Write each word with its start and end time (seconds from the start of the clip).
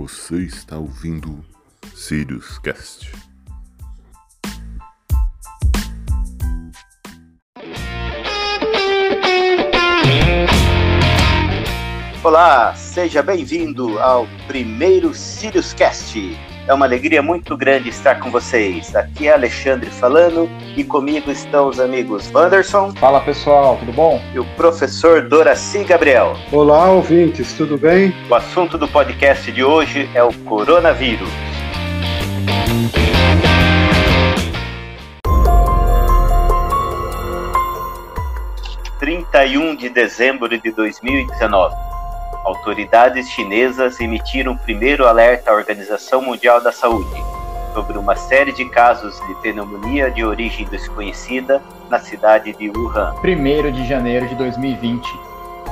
Você 0.00 0.36
está 0.44 0.78
ouvindo 0.78 1.44
Sirius 1.94 2.58
Cast. 2.60 3.12
Olá, 12.24 12.74
seja 12.74 13.22
bem-vindo 13.22 13.98
ao 13.98 14.26
primeiro 14.46 15.12
Sirius 15.12 15.74
Cast. 15.74 16.18
É 16.66 16.74
uma 16.74 16.86
alegria 16.86 17.22
muito 17.22 17.56
grande 17.56 17.88
estar 17.88 18.20
com 18.20 18.30
vocês. 18.30 18.94
Aqui 18.94 19.28
é 19.28 19.32
Alexandre 19.32 19.90
falando 19.90 20.48
e 20.76 20.84
comigo 20.84 21.30
estão 21.30 21.68
os 21.68 21.80
amigos 21.80 22.30
Wanderson. 22.32 22.92
Fala 22.92 23.20
pessoal, 23.20 23.76
tudo 23.78 23.92
bom? 23.92 24.20
E 24.32 24.38
o 24.38 24.44
professor 24.56 25.22
Doraci 25.22 25.84
Gabriel. 25.84 26.36
Olá, 26.52 26.90
ouvintes, 26.90 27.54
tudo 27.54 27.78
bem? 27.78 28.14
O 28.28 28.34
assunto 28.34 28.76
do 28.76 28.86
podcast 28.86 29.50
de 29.50 29.64
hoje 29.64 30.08
é 30.14 30.22
o 30.22 30.32
coronavírus. 30.44 31.28
Trinta 38.98 39.46
e 39.46 39.56
um 39.56 39.74
de 39.74 39.88
dezembro 39.88 40.58
de 40.58 40.70
2019 40.70 41.89
autoridades 42.50 43.28
chinesas 43.30 44.00
emitiram 44.00 44.52
o 44.52 44.58
primeiro 44.58 45.06
alerta 45.06 45.50
à 45.50 45.54
Organização 45.54 46.20
Mundial 46.20 46.60
da 46.60 46.72
Saúde 46.72 47.22
sobre 47.72 47.96
uma 47.96 48.16
série 48.16 48.52
de 48.52 48.64
casos 48.64 49.18
de 49.28 49.34
pneumonia 49.36 50.10
de 50.10 50.24
origem 50.24 50.66
desconhecida 50.66 51.62
na 51.88 52.00
cidade 52.00 52.52
de 52.52 52.68
Wuhan. 52.68 53.14
1 53.22 53.72
de 53.72 53.86
janeiro 53.86 54.26
de 54.28 54.34
2020, 54.34 55.06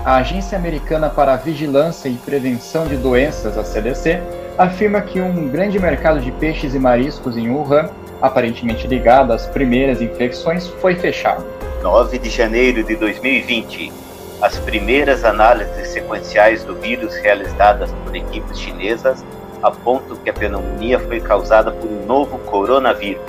a 0.04 0.16
Agência 0.16 0.56
Americana 0.56 1.10
para 1.10 1.34
a 1.34 1.36
Vigilância 1.36 2.08
e 2.08 2.14
Prevenção 2.14 2.86
de 2.86 2.96
Doenças, 2.96 3.58
a 3.58 3.64
CDC, 3.64 4.22
afirma 4.56 5.00
que 5.00 5.20
um 5.20 5.48
grande 5.48 5.78
mercado 5.78 6.20
de 6.20 6.30
peixes 6.30 6.74
e 6.74 6.78
mariscos 6.78 7.36
em 7.36 7.50
Wuhan, 7.50 7.90
aparentemente 8.22 8.86
ligado 8.86 9.32
às 9.32 9.46
primeiras 9.46 10.00
infecções, 10.00 10.68
foi 10.80 10.94
fechado. 10.94 11.44
9 11.82 12.18
de 12.18 12.30
janeiro 12.30 12.82
de 12.84 12.96
2020, 12.96 13.92
as 14.40 14.56
primeiras 14.58 15.24
análises 15.24 15.88
sequenciais 15.88 16.62
do 16.62 16.76
vírus 16.76 17.16
realizadas 17.16 17.90
por 18.04 18.14
equipes 18.14 18.58
chinesas 18.58 19.24
apontam 19.60 20.16
que 20.16 20.30
a 20.30 20.32
pneumonia 20.32 21.00
foi 21.00 21.20
causada 21.20 21.72
por 21.72 21.90
um 21.90 22.06
novo 22.06 22.38
coronavírus. 22.38 23.22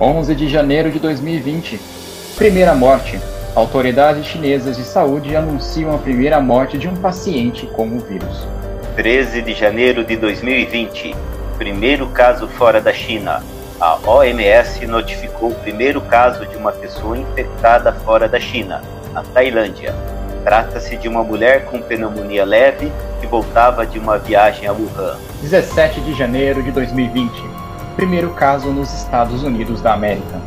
11 0.00 0.34
de 0.34 0.48
janeiro 0.48 0.90
de 0.90 0.98
2020. 0.98 1.78
Primeira 2.36 2.74
morte. 2.74 3.20
Autoridades 3.54 4.26
chinesas 4.26 4.76
de 4.76 4.84
saúde 4.84 5.36
anunciam 5.36 5.94
a 5.94 5.98
primeira 5.98 6.40
morte 6.40 6.78
de 6.78 6.88
um 6.88 6.96
paciente 6.96 7.66
com 7.66 7.88
o 7.88 8.00
vírus. 8.00 8.46
13 8.96 9.42
de 9.42 9.52
janeiro 9.52 10.04
de 10.04 10.16
2020. 10.16 11.14
Primeiro 11.58 12.06
caso 12.08 12.48
fora 12.48 12.80
da 12.80 12.94
China. 12.94 13.42
A 13.78 13.98
OMS 14.06 14.86
notificou 14.86 15.50
o 15.50 15.54
primeiro 15.54 16.00
caso 16.00 16.46
de 16.46 16.56
uma 16.56 16.72
pessoa 16.72 17.16
infectada 17.18 17.92
fora 17.92 18.26
da 18.26 18.40
China, 18.40 18.82
na 19.12 19.22
Tailândia. 19.22 19.94
Trata-se 20.46 20.96
de 20.96 21.08
uma 21.08 21.24
mulher 21.24 21.64
com 21.64 21.82
pneumonia 21.82 22.44
leve 22.44 22.92
que 23.20 23.26
voltava 23.26 23.84
de 23.84 23.98
uma 23.98 24.16
viagem 24.16 24.68
a 24.68 24.72
Wuhan. 24.72 25.16
17 25.42 26.00
de 26.02 26.14
janeiro 26.14 26.62
de 26.62 26.70
2020. 26.70 27.32
Primeiro 27.96 28.30
caso 28.30 28.68
nos 28.68 28.94
Estados 28.94 29.42
Unidos 29.42 29.82
da 29.82 29.92
América. 29.92 30.40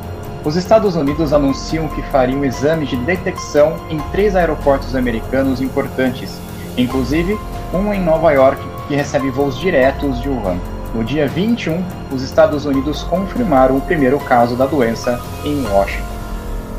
Os 0.45 0.55
Estados 0.55 0.95
Unidos 0.95 1.33
anunciam 1.33 1.89
que 1.89 2.01
fariam 2.03 2.45
exames 2.45 2.87
de 2.87 2.95
detecção 2.95 3.75
em 3.89 3.99
três 4.13 4.37
aeroportos 4.37 4.95
americanos 4.95 5.59
importantes, 5.59 6.31
inclusive 6.77 7.37
um 7.73 7.93
em 7.93 7.99
Nova 8.01 8.31
York, 8.31 8.61
que 8.87 8.95
recebe 8.95 9.29
voos 9.29 9.59
diretos 9.59 10.21
de 10.21 10.29
Wuhan. 10.29 10.59
No 10.95 11.03
dia 11.03 11.27
21, 11.27 11.83
os 12.09 12.23
Estados 12.23 12.65
Unidos 12.65 13.03
confirmaram 13.03 13.75
o 13.75 13.81
primeiro 13.81 14.17
caso 14.21 14.55
da 14.55 14.65
doença 14.65 15.19
em 15.43 15.67
Washington. 15.67 16.07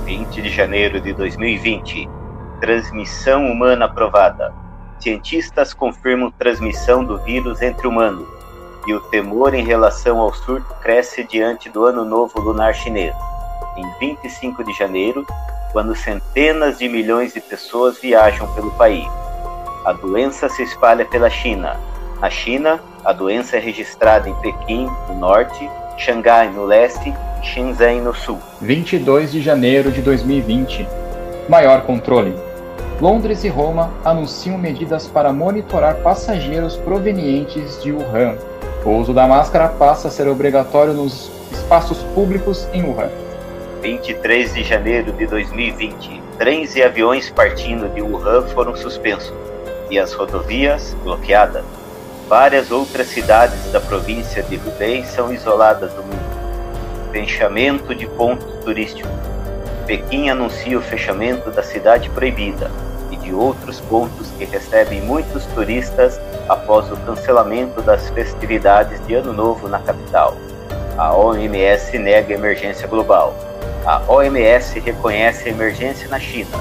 20 0.06 0.40
de 0.40 0.48
janeiro 0.48 0.98
de 1.02 1.12
2020 1.12 2.19
transmissão 2.60 3.46
humana 3.46 3.88
provada. 3.88 4.52
Cientistas 5.00 5.72
confirmam 5.72 6.30
transmissão 6.30 7.02
do 7.02 7.18
vírus 7.18 7.62
entre 7.62 7.88
humanos, 7.88 8.28
e 8.86 8.92
o 8.92 9.00
temor 9.00 9.54
em 9.54 9.64
relação 9.64 10.18
ao 10.20 10.32
surto 10.32 10.74
cresce 10.82 11.24
diante 11.24 11.68
do 11.68 11.84
Ano 11.86 12.04
Novo 12.04 12.38
Lunar 12.38 12.74
Chinês. 12.74 13.14
Em 13.76 13.98
25 13.98 14.62
de 14.62 14.72
janeiro, 14.74 15.26
quando 15.72 15.94
centenas 15.94 16.78
de 16.78 16.88
milhões 16.88 17.32
de 17.32 17.40
pessoas 17.40 17.98
viajam 17.98 18.52
pelo 18.54 18.70
país. 18.72 19.08
A 19.84 19.92
doença 19.92 20.48
se 20.48 20.62
espalha 20.62 21.04
pela 21.04 21.30
China. 21.30 21.78
Na 22.20 22.28
China, 22.28 22.80
a 23.04 23.12
doença 23.12 23.56
é 23.56 23.60
registrada 23.60 24.28
em 24.28 24.34
Pequim, 24.36 24.86
no 25.08 25.14
norte, 25.14 25.70
Xangai, 25.96 26.50
no 26.50 26.64
leste 26.64 27.14
e 27.42 27.46
Shenzhen, 27.46 28.02
no 28.02 28.14
sul. 28.14 28.38
22 28.60 29.32
de 29.32 29.40
janeiro 29.40 29.90
de 29.90 30.02
2020. 30.02 30.86
Maior 31.48 31.82
controle. 31.82 32.49
Londres 33.00 33.44
e 33.44 33.48
Roma 33.48 33.90
anunciam 34.04 34.58
medidas 34.58 35.06
para 35.06 35.32
monitorar 35.32 35.96
passageiros 36.02 36.76
provenientes 36.76 37.82
de 37.82 37.90
Wuhan. 37.90 38.36
O 38.84 38.90
uso 38.90 39.14
da 39.14 39.26
máscara 39.26 39.68
passa 39.68 40.08
a 40.08 40.10
ser 40.10 40.28
obrigatório 40.28 40.92
nos 40.92 41.30
espaços 41.50 42.02
públicos 42.14 42.68
em 42.74 42.84
Wuhan. 42.84 43.08
23 43.80 44.52
de 44.52 44.62
janeiro 44.62 45.12
de 45.12 45.26
2020, 45.26 46.22
trens 46.36 46.76
e 46.76 46.82
aviões 46.82 47.30
partindo 47.30 47.88
de 47.88 48.02
Wuhan 48.02 48.42
foram 48.48 48.76
suspensos 48.76 49.32
e 49.90 49.98
as 49.98 50.12
rodovias 50.12 50.94
bloqueadas. 51.02 51.64
Várias 52.28 52.70
outras 52.70 53.06
cidades 53.06 53.72
da 53.72 53.80
província 53.80 54.42
de 54.42 54.56
Hubei 54.56 55.04
são 55.04 55.32
isoladas 55.32 55.90
do 55.94 56.02
mundo. 56.02 57.10
Fechamento 57.10 57.94
de 57.94 58.06
pontos 58.06 58.62
turísticos. 58.62 59.10
Pequim 59.86 60.28
anuncia 60.28 60.78
o 60.78 60.82
fechamento 60.82 61.50
da 61.50 61.62
cidade 61.64 62.08
proibida, 62.10 62.70
de 63.30 63.34
outros 63.34 63.80
pontos 63.80 64.28
que 64.36 64.44
recebem 64.44 65.00
muitos 65.02 65.46
turistas 65.46 66.20
após 66.48 66.90
o 66.90 66.96
cancelamento 66.96 67.80
das 67.80 68.10
festividades 68.10 69.00
de 69.06 69.14
Ano 69.14 69.32
Novo 69.32 69.68
na 69.68 69.78
capital. 69.78 70.36
A 70.98 71.14
OMS 71.14 71.96
nega 71.96 72.34
emergência 72.34 72.88
global. 72.88 73.32
A 73.86 74.02
OMS 74.08 74.80
reconhece 74.80 75.48
a 75.48 75.52
emergência 75.52 76.08
na 76.08 76.18
China, 76.18 76.58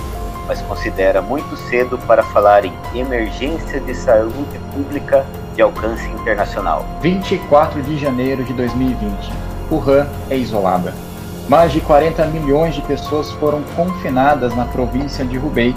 mas 0.47 0.62
considera 0.62 1.22
muito 1.24 1.58
cedo 1.58 1.97
para 1.97 2.24
falar 2.24 2.63
em 2.63 2.74
emergência 2.94 3.79
de 3.79 3.96
saúde 3.96 4.59
pública 4.72 5.25
de 5.56 5.63
alcance 5.63 6.08
internacional. 6.08 6.85
24 7.02 7.81
de 7.81 7.97
janeiro 7.97 8.44
de 8.44 8.53
2020. 8.53 9.34
Wuhan 9.72 10.08
é 10.29 10.38
isolada. 10.38 10.94
Mais 11.50 11.72
de 11.72 11.81
40 11.81 12.25
milhões 12.28 12.75
de 12.75 12.81
pessoas 12.84 13.31
foram 13.31 13.63
confinadas 13.75 14.56
na 14.56 14.66
província 14.66 15.25
de 15.25 15.40
Hubei 15.40 15.75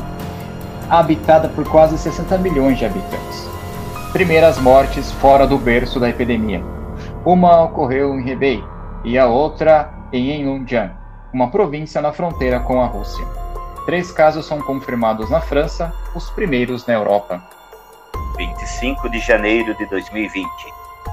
habitada 0.98 1.48
por 1.48 1.66
quase 1.68 1.96
60 1.96 2.36
milhões 2.38 2.78
de 2.78 2.84
habitantes. 2.84 3.48
Primeiras 4.12 4.58
mortes 4.58 5.10
fora 5.12 5.46
do 5.46 5.56
berço 5.56 5.98
da 5.98 6.10
epidemia. 6.10 6.62
Uma 7.24 7.62
ocorreu 7.62 8.18
em 8.20 8.28
Hebei 8.28 8.62
e 9.02 9.18
a 9.18 9.26
outra 9.26 9.90
em 10.12 10.42
Yunjiang, 10.42 10.92
uma 11.32 11.50
província 11.50 12.02
na 12.02 12.12
fronteira 12.12 12.60
com 12.60 12.82
a 12.82 12.86
Rússia. 12.86 13.26
Três 13.86 14.12
casos 14.12 14.44
são 14.44 14.60
confirmados 14.60 15.30
na 15.30 15.40
França, 15.40 15.90
os 16.14 16.28
primeiros 16.30 16.86
na 16.86 16.92
Europa. 16.92 17.42
25 18.36 19.08
de 19.08 19.18
janeiro 19.18 19.74
de 19.76 19.86
2020. 19.86 20.46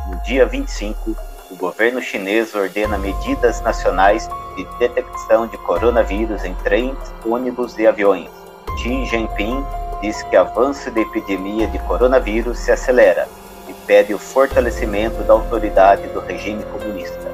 No 0.10 0.22
dia 0.24 0.46
25, 0.46 1.16
o 1.52 1.56
governo 1.56 2.02
chinês 2.02 2.54
ordena 2.54 2.98
medidas 2.98 3.62
nacionais 3.62 4.30
de 4.58 4.66
detecção 4.78 5.48
de 5.48 5.58
coronavírus 5.60 6.44
em 6.44 6.54
trens, 6.56 6.98
ônibus 7.26 7.78
e 7.80 7.88
aviões. 7.88 8.49
Xi 8.82 9.06
Jinping 9.08 9.66
diz 10.02 10.24
que 10.24 10.38
avanço 10.38 10.90
da 10.90 11.02
epidemia 11.02 11.68
de 11.68 11.78
coronavírus 11.80 12.60
se 12.60 12.72
acelera 12.72 13.28
e 13.68 13.74
pede 13.86 14.14
o 14.14 14.18
fortalecimento 14.18 15.22
da 15.24 15.34
autoridade 15.34 16.08
do 16.08 16.22
regime 16.22 16.64
comunista. 16.64 17.30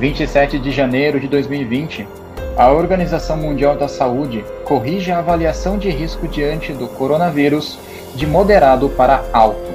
27 0.00 0.58
de 0.58 0.72
janeiro 0.72 1.20
de 1.20 1.28
2020, 1.28 2.08
a 2.56 2.72
Organização 2.72 3.36
Mundial 3.36 3.76
da 3.76 3.86
Saúde 3.86 4.44
corrige 4.64 5.12
a 5.12 5.20
avaliação 5.20 5.78
de 5.78 5.88
risco 5.88 6.26
diante 6.26 6.72
do 6.72 6.88
coronavírus 6.88 7.78
de 8.16 8.26
moderado 8.26 8.88
para 8.88 9.22
alto. 9.32 9.70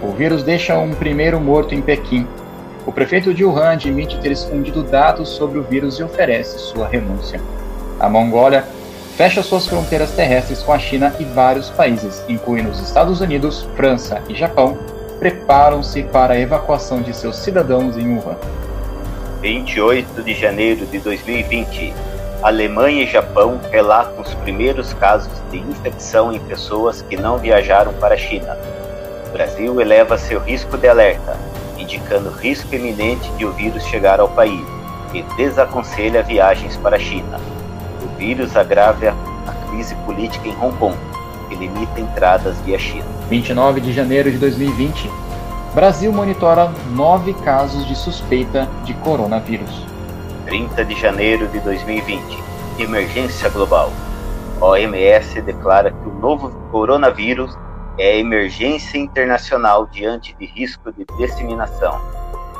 O 0.00 0.12
vírus 0.12 0.44
deixa 0.44 0.78
um 0.78 0.94
primeiro 0.94 1.40
morto 1.40 1.74
em 1.74 1.82
Pequim. 1.82 2.24
O 2.86 2.92
prefeito 2.92 3.34
de 3.34 3.44
Wuhan 3.44 3.70
admite 3.70 4.20
ter 4.20 4.30
escondido 4.30 4.84
dados 4.84 5.30
sobre 5.30 5.58
o 5.58 5.64
vírus 5.64 5.98
e 5.98 6.04
oferece 6.04 6.56
sua 6.60 6.86
renúncia. 6.86 7.40
A 7.98 8.08
Mongólia 8.08 8.64
fecha 9.16 9.42
suas 9.42 9.66
fronteiras 9.66 10.10
terrestres 10.12 10.62
com 10.62 10.72
a 10.72 10.78
China 10.78 11.14
e 11.18 11.24
vários 11.24 11.70
países, 11.70 12.24
incluindo 12.28 12.70
os 12.70 12.80
Estados 12.80 13.20
Unidos, 13.20 13.68
França 13.76 14.22
e 14.28 14.34
Japão, 14.34 14.78
preparam-se 15.18 16.02
para 16.02 16.34
a 16.34 16.38
evacuação 16.38 17.02
de 17.02 17.14
seus 17.14 17.36
cidadãos 17.36 17.96
em 17.96 18.16
Wuhan. 18.16 18.36
28 19.40 20.22
de 20.22 20.34
janeiro 20.34 20.86
de 20.86 20.98
2020, 20.98 21.92
Alemanha 22.42 23.04
e 23.04 23.06
Japão 23.06 23.60
relatam 23.70 24.20
os 24.20 24.34
primeiros 24.34 24.92
casos 24.94 25.32
de 25.50 25.58
infecção 25.58 26.32
em 26.32 26.40
pessoas 26.40 27.02
que 27.02 27.16
não 27.16 27.38
viajaram 27.38 27.92
para 27.94 28.14
a 28.14 28.18
China. 28.18 28.56
O 29.28 29.32
Brasil 29.32 29.80
eleva 29.80 30.18
seu 30.18 30.40
risco 30.40 30.76
de 30.76 30.88
alerta, 30.88 31.36
indicando 31.76 32.30
risco 32.30 32.74
iminente 32.74 33.30
de 33.32 33.44
o 33.44 33.52
vírus 33.52 33.84
chegar 33.84 34.20
ao 34.20 34.28
país 34.28 34.64
e 35.12 35.22
desaconselha 35.36 36.22
viagens 36.22 36.76
para 36.76 36.96
a 36.96 37.00
China. 37.00 37.38
O 38.22 38.24
vírus 38.24 38.54
agrava 38.54 39.16
a 39.48 39.52
crise 39.68 39.96
política 40.06 40.46
em 40.46 40.56
Hong 40.56 40.76
Kong, 40.76 40.96
que 41.48 41.56
limita 41.56 42.00
entradas 42.00 42.56
via 42.60 42.78
China. 42.78 43.04
29 43.28 43.80
de 43.80 43.92
janeiro 43.92 44.30
de 44.30 44.38
2020. 44.38 45.10
Brasil 45.74 46.12
monitora 46.12 46.72
nove 46.92 47.34
casos 47.34 47.84
de 47.84 47.96
suspeita 47.96 48.68
de 48.84 48.94
coronavírus. 48.94 49.84
30 50.46 50.84
de 50.84 50.94
janeiro 50.94 51.48
de 51.48 51.58
2020. 51.58 52.22
Emergência 52.78 53.48
global. 53.48 53.90
OMS 54.60 55.40
declara 55.42 55.90
que 55.90 56.08
o 56.08 56.14
novo 56.14 56.50
coronavírus 56.70 57.58
é 57.98 58.20
emergência 58.20 58.98
internacional 58.98 59.88
diante 59.88 60.32
de 60.38 60.46
risco 60.46 60.92
de 60.92 61.04
disseminação. 61.18 62.00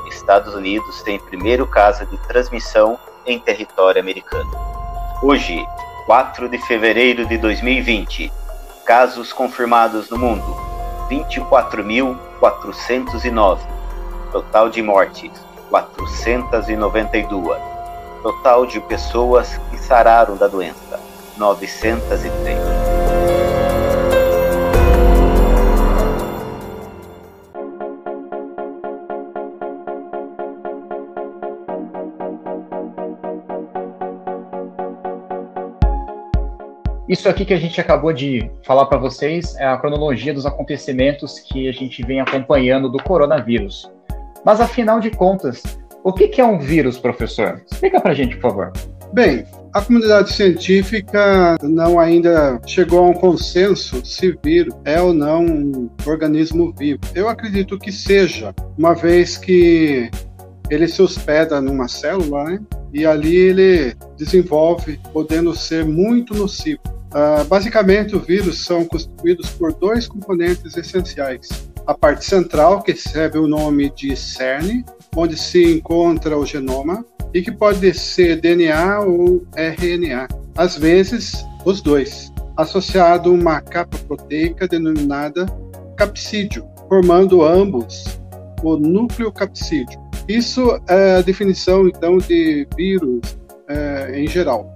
Estados 0.08 0.56
Unidos 0.56 1.02
tem 1.02 1.20
primeiro 1.20 1.68
caso 1.68 2.04
de 2.06 2.16
transmissão 2.26 2.98
em 3.24 3.38
território 3.38 4.00
americano. 4.00 4.81
Hoje, 5.24 5.64
4 6.04 6.48
de 6.48 6.58
fevereiro 6.58 7.24
de 7.24 7.38
2020, 7.38 8.32
casos 8.84 9.32
confirmados 9.32 10.10
no 10.10 10.18
mundo: 10.18 10.56
24.409. 11.08 13.60
Total 14.32 14.68
de 14.68 14.82
mortes: 14.82 15.30
492. 15.70 17.62
Total 18.20 18.66
de 18.66 18.80
pessoas 18.80 19.60
que 19.70 19.78
sararam 19.78 20.36
da 20.36 20.48
doença: 20.48 20.98
903. 21.36 22.81
Isso 37.12 37.28
aqui 37.28 37.44
que 37.44 37.52
a 37.52 37.58
gente 37.58 37.78
acabou 37.78 38.10
de 38.10 38.50
falar 38.64 38.86
para 38.86 38.96
vocês 38.96 39.54
é 39.56 39.66
a 39.66 39.76
cronologia 39.76 40.32
dos 40.32 40.46
acontecimentos 40.46 41.40
que 41.40 41.68
a 41.68 41.72
gente 41.72 42.02
vem 42.06 42.22
acompanhando 42.22 42.88
do 42.88 42.96
coronavírus. 43.02 43.86
Mas 44.42 44.62
afinal 44.62 44.98
de 44.98 45.10
contas, 45.10 45.62
o 46.02 46.10
que 46.10 46.40
é 46.40 46.44
um 46.44 46.58
vírus, 46.58 46.96
professor? 46.96 47.60
Explica 47.70 48.00
para 48.00 48.12
a 48.12 48.14
gente, 48.14 48.36
por 48.36 48.50
favor. 48.50 48.72
Bem, 49.12 49.44
a 49.74 49.82
comunidade 49.82 50.32
científica 50.32 51.58
não 51.62 52.00
ainda 52.00 52.58
chegou 52.66 53.00
a 53.00 53.10
um 53.10 53.12
consenso 53.12 54.02
se 54.06 54.34
vírus 54.42 54.74
é 54.86 54.98
ou 54.98 55.12
não 55.12 55.44
um 55.44 55.90
organismo 56.06 56.72
vivo. 56.78 57.00
Eu 57.14 57.28
acredito 57.28 57.78
que 57.78 57.92
seja, 57.92 58.54
uma 58.78 58.94
vez 58.94 59.36
que 59.36 60.10
ele 60.70 60.88
se 60.88 61.02
hospeda 61.02 61.60
numa 61.60 61.88
célula, 61.88 62.44
né? 62.44 62.60
E 62.90 63.04
ali 63.04 63.36
ele 63.36 63.94
desenvolve, 64.16 64.98
podendo 65.12 65.54
ser 65.54 65.84
muito 65.84 66.34
nocivo. 66.34 66.80
Uh, 67.12 67.44
basicamente, 67.44 68.16
os 68.16 68.26
vírus 68.26 68.64
são 68.64 68.84
constituídos 68.84 69.50
por 69.50 69.72
dois 69.74 70.08
componentes 70.08 70.76
essenciais. 70.76 71.48
A 71.86 71.94
parte 71.94 72.24
central, 72.24 72.82
que 72.82 72.92
recebe 72.92 73.38
o 73.38 73.46
nome 73.46 73.90
de 73.90 74.16
cerne, 74.16 74.84
onde 75.14 75.36
se 75.36 75.62
encontra 75.62 76.38
o 76.38 76.46
genoma, 76.46 77.04
e 77.34 77.42
que 77.42 77.50
pode 77.50 77.92
ser 77.94 78.40
DNA 78.40 79.00
ou 79.00 79.46
RNA, 79.54 80.28
às 80.56 80.76
vezes 80.76 81.44
os 81.64 81.80
dois, 81.80 82.32
associado 82.56 83.30
a 83.30 83.32
uma 83.32 83.60
capa 83.60 83.98
proteica 84.06 84.66
denominada 84.68 85.46
capsídio, 85.96 86.66
formando 86.88 87.44
ambos 87.44 88.04
o 88.62 88.76
núcleo 88.76 89.32
capsídio. 89.32 90.00
Isso 90.28 90.80
é 90.88 91.16
a 91.16 91.22
definição, 91.22 91.88
então, 91.88 92.18
de 92.18 92.66
vírus 92.76 93.20
é, 93.68 94.20
em 94.20 94.26
geral. 94.26 94.74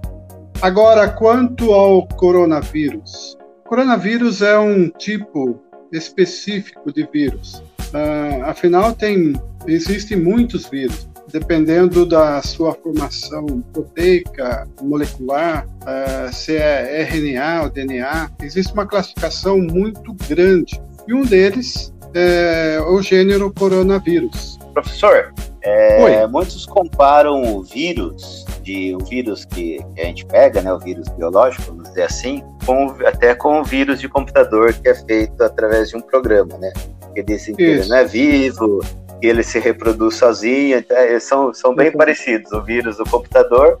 Agora, 0.61 1.07
quanto 1.07 1.71
ao 1.71 2.07
coronavírus. 2.07 3.37
O 3.63 3.69
coronavírus 3.69 4.41
é 4.41 4.57
um 4.57 4.89
tipo 4.89 5.61
específico 5.91 6.91
de 6.91 7.07
vírus. 7.13 7.61
Uh, 7.93 8.43
afinal, 8.43 8.91
tem, 8.91 9.33
existem 9.67 10.17
muitos 10.17 10.67
vírus, 10.67 11.07
dependendo 11.31 12.07
da 12.07 12.41
sua 12.41 12.73
formação 12.73 13.45
proteica, 13.71 14.67
molecular, 14.81 15.67
uh, 15.83 16.33
se 16.33 16.55
é 16.55 17.03
RNA 17.03 17.63
ou 17.63 17.69
DNA. 17.69 18.31
Existe 18.41 18.73
uma 18.73 18.87
classificação 18.87 19.59
muito 19.59 20.15
grande. 20.27 20.81
E 21.07 21.13
um 21.13 21.21
deles 21.21 21.93
é 22.15 22.79
o 22.81 22.99
gênero 22.99 23.53
coronavírus. 23.53 24.57
Professor, 24.73 25.31
é, 25.61 26.25
muitos 26.27 26.65
comparam 26.65 27.57
o 27.57 27.63
vírus 27.63 28.46
de 28.67 28.93
o 28.93 28.99
vírus 29.05 29.45
que, 29.45 29.81
que, 29.95 30.01
a 30.01 30.05
gente 30.05 30.25
pega, 30.25 30.61
né, 30.61 30.73
o 30.73 30.77
vírus 30.77 31.07
biológico, 31.09 31.63
vamos 31.67 31.87
dizer 31.87 32.03
assim, 32.03 32.43
com, 32.65 32.93
até 33.05 33.33
com 33.33 33.61
o 33.61 33.63
vírus 33.63 34.01
de 34.01 34.09
computador 34.09 34.73
que 34.73 34.89
é 34.89 34.93
feito 34.93 35.41
através 35.41 35.89
de 35.89 35.95
um 35.95 36.01
programa, 36.01 36.57
né? 36.57 36.73
Que 37.13 37.23
dizem 37.23 37.55
que 37.55 37.63
ele 37.63 37.87
não 37.87 37.95
é 37.95 38.03
vivo, 38.03 38.81
que 39.21 39.27
ele 39.27 39.41
se 39.41 39.57
reproduz 39.57 40.15
sozinho, 40.15 40.79
então, 40.79 40.97
são, 41.21 41.53
são 41.53 41.73
bem 41.73 41.87
uhum. 41.87 41.97
parecidos, 41.97 42.51
o 42.51 42.61
vírus 42.61 42.97
do 42.97 43.05
computador 43.05 43.79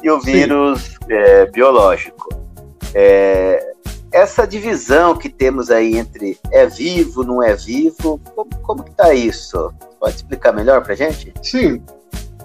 e 0.00 0.08
o 0.08 0.20
vírus 0.20 0.96
é, 1.08 1.46
biológico. 1.46 2.28
É, 2.94 3.66
essa 4.12 4.46
divisão 4.46 5.16
que 5.16 5.28
temos 5.28 5.72
aí 5.72 5.96
entre 5.96 6.38
é 6.52 6.66
vivo, 6.66 7.24
não 7.24 7.42
é 7.42 7.56
vivo, 7.56 8.20
como, 8.36 8.50
como 8.62 8.84
que 8.84 8.92
tá 8.92 9.12
isso? 9.12 9.72
Pode 9.98 10.14
explicar 10.14 10.52
melhor 10.52 10.82
para 10.82 10.94
gente? 10.94 11.34
Sim, 11.42 11.82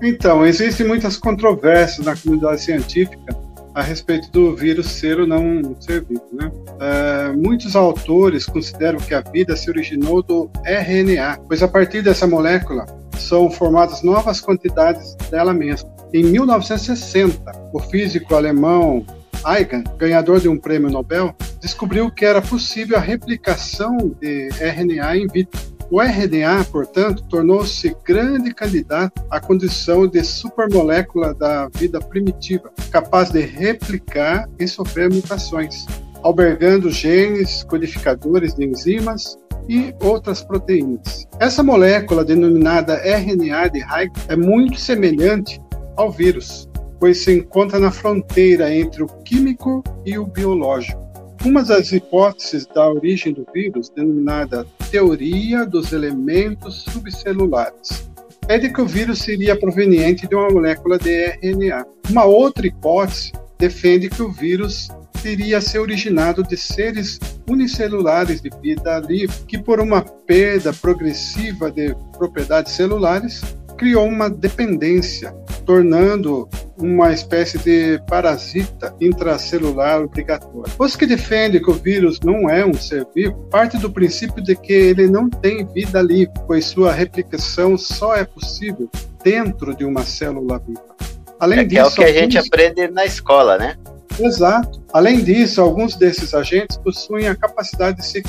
então, 0.02 0.46
existem 0.46 0.86
muitas 0.86 1.18
controvérsias 1.18 2.06
na 2.06 2.16
comunidade 2.16 2.62
científica 2.62 3.46
a 3.76 3.82
respeito 3.82 4.32
do 4.32 4.56
vírus 4.56 4.88
ser 4.88 5.20
ou 5.20 5.28
não 5.28 5.76
ser 5.82 6.06
vivo. 6.06 6.24
Né? 6.32 6.50
É, 6.80 7.32
muitos 7.34 7.76
autores 7.76 8.46
consideram 8.46 8.98
que 9.00 9.14
a 9.14 9.20
vida 9.20 9.56
se 9.56 9.70
originou 9.70 10.24
do 10.24 10.50
RNA, 10.66 11.40
pois 11.48 11.62
a 11.62 11.68
partir 11.68 12.02
dessa 12.02 12.26
molécula 12.26 12.86
são 13.18 13.52
formadas 13.52 14.02
novas 14.02 14.40
quantidades 14.40 15.16
dela 15.30 15.54
mesma. 15.54 15.94
Em 16.14 16.24
1960, 16.24 17.52
o 17.74 17.80
físico 17.80 18.34
alemão 18.34 19.06
Eigen, 19.46 19.84
ganhador 19.98 20.40
de 20.40 20.48
um 20.48 20.58
prêmio 20.58 20.90
Nobel, 20.90 21.36
descobriu 21.62 22.10
que 22.10 22.25
era 22.25 22.42
possível 22.42 22.98
a 22.98 23.02
replicação 23.02 23.98
de 24.20 24.48
RNA 24.60 25.18
in 25.18 25.28
vitro 25.28 25.75
o 25.92 26.01
RNA, 26.01 26.65
portanto, 26.72 27.24
tornou-se 27.30 27.96
grande 28.04 28.54
candidato 28.54 29.24
à 29.30 29.39
condição 29.39 30.08
de 30.08 30.24
supermolécula 30.24 31.34
da 31.34 31.70
vida 31.70 32.00
primitiva, 32.00 32.72
capaz 32.92 33.30
de 33.30 33.42
replicar 33.42 34.50
e 34.60 34.68
sofrer 34.68 35.13
mutações, 35.13 35.86
albergando 36.24 36.89
genes, 36.89 37.63
codificadores 37.63 38.56
de 38.56 38.65
enzimas 38.65 39.38
e 39.70 39.94
outras 40.01 40.42
proteínas. 40.42 41.27
Essa 41.39 41.62
molécula, 41.62 42.25
denominada 42.25 42.96
RNA 42.96 43.70
de 43.70 43.80
Heidelberg, 43.80 44.12
é 44.27 44.36
muito 44.36 44.80
semelhante 44.80 45.62
ao 45.96 46.12
vírus, 46.12 46.68
pois 47.00 47.24
se 47.24 47.32
encontra 47.32 47.80
na 47.80 47.92
fronteira 47.92 48.74
entre 48.74 49.04
o 49.04 49.08
químico 49.24 49.84
e 50.06 50.18
o 50.18 50.25
biológico. 50.25 51.05
Uma 51.44 51.63
das 51.63 51.92
hipóteses 51.92 52.65
da 52.68 52.89
origem 52.89 53.34
do 53.34 53.46
vírus, 53.54 53.89
denominada 53.89 54.65
teoria 54.89 55.65
dos 55.65 55.92
elementos 55.92 56.84
subcelulares, 56.92 58.10
é 58.48 58.58
de 58.58 58.72
que 58.72 58.82
o 58.82 58.88
vírus 58.88 59.20
seria 59.20 59.60
proveniente 59.60 60.27
de 60.27 60.36
uma 60.36 60.50
molécula 60.50 60.98
de 60.98 61.27
RNA. 61.42 61.86
Uma 62.10 62.25
outra 62.25 62.65
hipótese 62.65 63.32
defende 63.58 64.10
que 64.10 64.22
o 64.22 64.32
vírus 64.32 64.89
teria 65.22 65.60
se 65.60 65.80
originado 65.80 66.44
de 66.44 66.56
seres 66.56 67.20
unicelulares 67.50 68.42
de 68.42 68.50
vida 68.62 69.00
livre, 69.00 69.36
que 69.48 69.58
por 69.58 69.80
uma 69.80 70.01
perda 70.01 70.72
progressiva 70.74 71.72
de 71.72 71.96
propriedades 72.18 72.74
celulares 72.74 73.42
criou 73.77 74.08
uma 74.08 74.29
dependência, 74.29 75.32
tornando 75.65 76.48
uma 76.77 77.13
espécie 77.13 77.58
de 77.60 78.01
parasita 78.08 78.94
intracelular 79.00 80.01
obrigatório. 80.01 80.72
Os 80.77 80.96
que 80.96 81.05
defendem 81.05 81.62
que 81.62 81.70
o 81.70 81.74
vírus 81.74 82.20
não 82.20 82.50
é 82.50 82.65
um 82.65 82.74
ser 82.74 83.08
vivo 83.15 83.36
partem 83.50 83.79
do 83.79 83.89
princípio 83.89 84.44
de 84.44 84.55
que 84.55 84.74
ele 84.74 85.08
não 85.08 85.29
tem 85.29 85.65
vida 85.65 86.01
livre, 86.01 86.34
pois 86.46 86.65
sua 86.65 86.91
replicação 86.91 87.77
só 87.77 88.15
é 88.15 88.25
possível 88.25 88.89
dentro 89.24 89.75
de 89.75 89.86
uma 89.86 90.03
célula 90.03 90.60
viva. 90.60 90.96
Além 91.39 91.60
é 91.60 91.63
disso, 91.63 91.82
é 91.82 91.88
o 91.88 91.91
que 91.91 92.03
a 92.03 92.13
gente 92.13 92.38
aprende 92.38 92.88
na 92.88 93.05
escola, 93.05 93.58
né? 93.58 93.75
Exato. 94.19 94.81
Além 94.93 95.24
disso, 95.24 95.62
alguns 95.62 95.95
desses 95.95 96.34
agentes 96.34 96.77
possuem 96.77 97.27
a 97.27 97.36
capacidade 97.36 97.98
de 97.98 98.05
se 98.05 98.24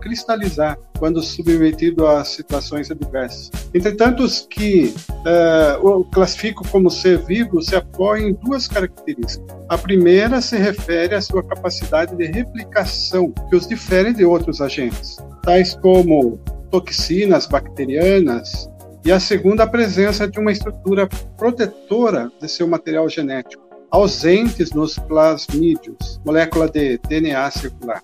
cristalizar 0.00 0.76
quando 0.98 1.22
submetido 1.22 2.06
a 2.06 2.24
situações 2.24 2.90
adversas. 2.90 3.50
Entretanto, 3.72 4.22
os 4.22 4.46
que 4.50 4.92
uh, 5.10 5.86
o 5.86 6.04
classifico 6.04 6.66
como 6.68 6.90
ser 6.90 7.18
vivo 7.18 7.62
se 7.62 7.76
apoiam 7.76 8.28
em 8.28 8.34
duas 8.34 8.66
características. 8.66 9.56
A 9.68 9.78
primeira 9.78 10.40
se 10.40 10.56
refere 10.56 11.14
à 11.14 11.20
sua 11.20 11.42
capacidade 11.42 12.16
de 12.16 12.26
replicação, 12.26 13.32
que 13.48 13.56
os 13.56 13.66
difere 13.66 14.12
de 14.12 14.24
outros 14.24 14.60
agentes. 14.60 15.16
tais 15.42 15.74
como 15.74 16.38
toxinas 16.70 17.46
bacterianas, 17.46 18.68
e 19.04 19.10
a 19.10 19.18
segunda, 19.18 19.64
a 19.64 19.66
presença 19.66 20.28
de 20.28 20.38
uma 20.38 20.52
estrutura 20.52 21.08
protetora 21.36 22.30
de 22.40 22.48
seu 22.48 22.68
material 22.68 23.08
genético, 23.08 23.69
ausentes 23.90 24.72
nos 24.72 24.98
plasmídeos, 24.98 26.20
molécula 26.24 26.68
de 26.68 26.98
DNA 27.08 27.50
circular. 27.50 28.02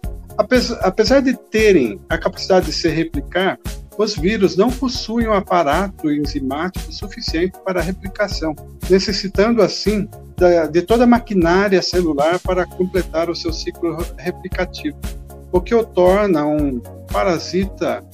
Apesar 0.83 1.21
de 1.21 1.35
terem 1.35 1.99
a 2.09 2.19
capacidade 2.19 2.67
de 2.67 2.73
se 2.73 2.89
replicar, 2.89 3.59
os 3.97 4.15
vírus 4.15 4.57
não 4.57 4.71
possuem 4.71 5.27
um 5.27 5.33
aparato 5.33 6.11
enzimático 6.11 6.93
suficiente 6.93 7.57
para 7.65 7.81
a 7.81 7.83
replicação, 7.83 8.55
necessitando 8.91 9.63
assim 9.63 10.07
de 10.71 10.83
toda 10.83 11.05
a 11.05 11.07
maquinária 11.07 11.81
celular 11.81 12.39
para 12.39 12.67
completar 12.67 13.31
o 13.31 13.35
seu 13.35 13.53
ciclo 13.53 13.97
replicativo, 14.19 14.99
o 15.51 15.61
que 15.63 15.75
o 15.75 15.83
torna 15.83 16.45
um 16.45 16.79
parasita 17.11 18.05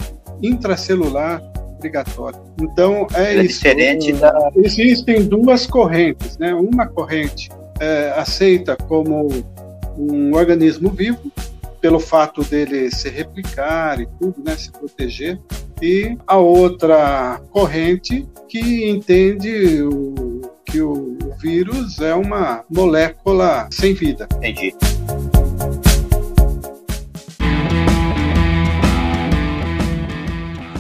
intracelular 0.41 1.43
obrigatório. 1.75 2.39
Então 2.61 3.09
é, 3.13 3.35
é 3.35 3.45
isso. 3.45 3.59
Diferente 3.59 4.13
da... 4.13 4.51
Existem 4.55 5.25
duas 5.25 5.67
correntes, 5.67 6.39
né? 6.39 6.55
Uma 6.55 6.87
corrente 6.87 7.51
é, 7.83 8.13
aceita 8.17 8.77
como 8.77 9.29
um 9.99 10.33
organismo 10.35 10.89
vivo 10.89 11.33
pelo 11.81 11.99
fato 11.99 12.45
dele 12.45 12.89
se 12.93 13.09
replicar 13.09 14.01
e 14.01 14.07
tudo, 14.21 14.37
né, 14.45 14.57
se 14.57 14.71
proteger, 14.71 15.41
e 15.83 16.17
a 16.29 16.37
outra 16.37 17.41
corrente 17.51 18.25
que 18.49 18.89
entende 18.89 19.83
o, 19.83 20.43
que 20.65 20.81
o, 20.81 21.19
o 21.25 21.35
vírus 21.41 22.01
é 22.01 22.15
uma 22.15 22.65
molécula 22.71 23.69
sem 23.73 23.95
vida. 23.95 24.29
Entendi. 24.37 24.73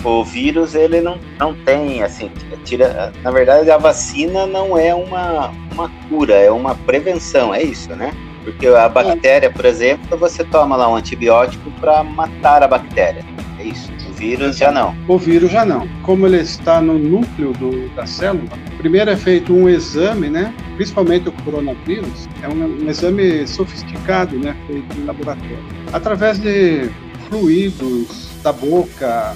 O 0.04 0.24
vírus 0.24 0.74
ele 0.74 1.00
não, 1.00 1.18
não 1.38 1.54
tem 1.54 2.02
assim 2.02 2.30
tira 2.64 3.12
na 3.22 3.30
verdade 3.30 3.70
a 3.70 3.78
vacina 3.78 4.46
não 4.46 4.76
é 4.76 4.94
uma, 4.94 5.52
uma 5.72 5.90
cura 6.08 6.34
é 6.34 6.50
uma 6.50 6.74
prevenção 6.74 7.54
é 7.54 7.62
isso 7.62 7.94
né? 7.94 8.12
Porque 8.44 8.66
a 8.66 8.88
bactéria 8.88 9.50
por 9.50 9.64
exemplo 9.64 10.16
você 10.18 10.42
toma 10.44 10.76
lá 10.76 10.88
um 10.88 10.96
antibiótico 10.96 11.70
para 11.80 12.02
matar 12.02 12.62
a 12.62 12.68
bactéria 12.68 13.24
é 13.58 13.64
isso 13.64 13.92
o 14.08 14.12
vírus 14.14 14.56
já 14.56 14.70
não. 14.70 14.94
O 15.08 15.18
vírus 15.18 15.50
já 15.50 15.64
não. 15.64 15.88
Como 16.02 16.26
ele 16.26 16.36
está 16.36 16.80
no 16.80 16.96
núcleo 16.96 17.52
do, 17.54 17.88
da 17.96 18.06
célula 18.06 18.48
primeiro 18.78 19.10
é 19.10 19.16
feito 19.16 19.52
um 19.52 19.68
exame 19.68 20.28
né? 20.28 20.52
Principalmente 20.74 21.28
o 21.28 21.32
coronavírus 21.32 22.28
é 22.42 22.48
um, 22.48 22.84
um 22.84 22.90
exame 22.90 23.46
sofisticado 23.46 24.38
né? 24.38 24.56
Feito 24.66 24.98
em 24.98 25.04
laboratório. 25.04 25.58
Através 25.92 26.38
de 26.38 26.90
fluidos 27.28 28.31
da 28.42 28.52
boca, 28.52 29.34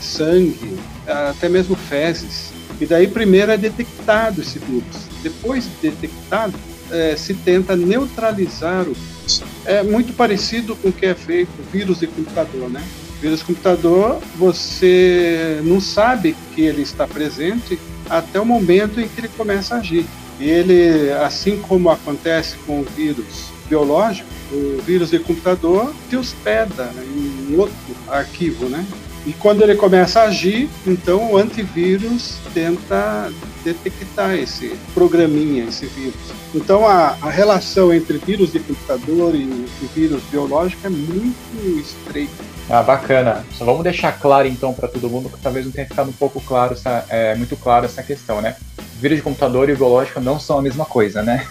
sangue, 0.00 0.78
até 1.06 1.48
mesmo 1.48 1.74
fezes. 1.74 2.52
E 2.80 2.86
daí 2.86 3.06
primeiro 3.06 3.52
é 3.52 3.56
detectado 3.56 4.40
esse 4.40 4.58
vírus. 4.58 5.08
Depois 5.22 5.64
de 5.64 5.90
detectado, 5.90 6.54
uh, 6.56 7.18
se 7.18 7.34
tenta 7.34 7.76
neutralizar 7.76 8.82
o 8.82 8.92
vírus. 8.94 9.42
É 9.64 9.82
muito 9.82 10.12
parecido 10.12 10.74
com 10.76 10.88
o 10.88 10.92
que 10.92 11.06
é 11.06 11.14
feito 11.14 11.50
vírus 11.72 12.00
de 12.00 12.06
computador, 12.08 12.68
né? 12.68 12.82
vírus 13.22 13.38
de 13.38 13.44
computador, 13.44 14.20
você 14.34 15.60
não 15.62 15.80
sabe 15.80 16.34
que 16.54 16.62
ele 16.62 16.82
está 16.82 17.06
presente 17.06 17.78
até 18.10 18.40
o 18.40 18.44
momento 18.44 19.00
em 19.00 19.06
que 19.06 19.20
ele 19.20 19.28
começa 19.28 19.76
a 19.76 19.78
agir. 19.78 20.04
E 20.40 20.50
ele, 20.50 21.12
assim 21.12 21.56
como 21.58 21.88
acontece 21.88 22.56
com 22.66 22.80
o 22.80 22.84
vírus 22.84 23.52
biológico, 23.68 24.28
o 24.52 24.82
vírus 24.82 25.10
de 25.10 25.18
computador 25.18 25.92
se 26.08 26.16
hospeda 26.16 26.90
em 27.16 27.56
outro 27.56 27.74
arquivo, 28.08 28.68
né? 28.68 28.84
E 29.24 29.32
quando 29.32 29.62
ele 29.62 29.76
começa 29.76 30.20
a 30.20 30.24
agir, 30.24 30.68
então 30.84 31.32
o 31.32 31.36
antivírus 31.36 32.38
tenta 32.52 33.32
detectar 33.64 34.34
esse 34.34 34.76
programinha, 34.92 35.64
esse 35.64 35.86
vírus. 35.86 36.14
Então 36.52 36.86
a, 36.86 37.16
a 37.22 37.30
relação 37.30 37.94
entre 37.94 38.18
vírus 38.18 38.50
de 38.50 38.58
computador 38.58 39.34
e, 39.34 39.38
e 39.38 39.90
vírus 39.94 40.22
biológico 40.24 40.86
é 40.86 40.90
muito 40.90 41.80
estreita. 41.80 42.44
Ah, 42.68 42.82
bacana. 42.82 43.44
Só 43.56 43.64
vamos 43.64 43.84
deixar 43.84 44.18
claro 44.18 44.48
então 44.48 44.72
para 44.74 44.88
todo 44.88 45.08
mundo 45.08 45.28
que 45.28 45.38
talvez 45.38 45.64
não 45.64 45.72
tenha 45.72 45.86
ficado 45.86 46.10
um 46.10 46.14
pouco 46.14 46.40
claro, 46.40 46.74
essa, 46.74 47.04
é, 47.08 47.34
muito 47.36 47.56
claro 47.56 47.84
essa 47.84 48.02
questão, 48.02 48.40
né? 48.40 48.56
Vírus 49.02 49.16
de 49.18 49.22
computador 49.22 49.68
e 49.68 49.74
biológico 49.74 50.20
não 50.20 50.38
são 50.38 50.58
a 50.58 50.62
mesma 50.62 50.84
coisa, 50.84 51.22
né? 51.22 51.44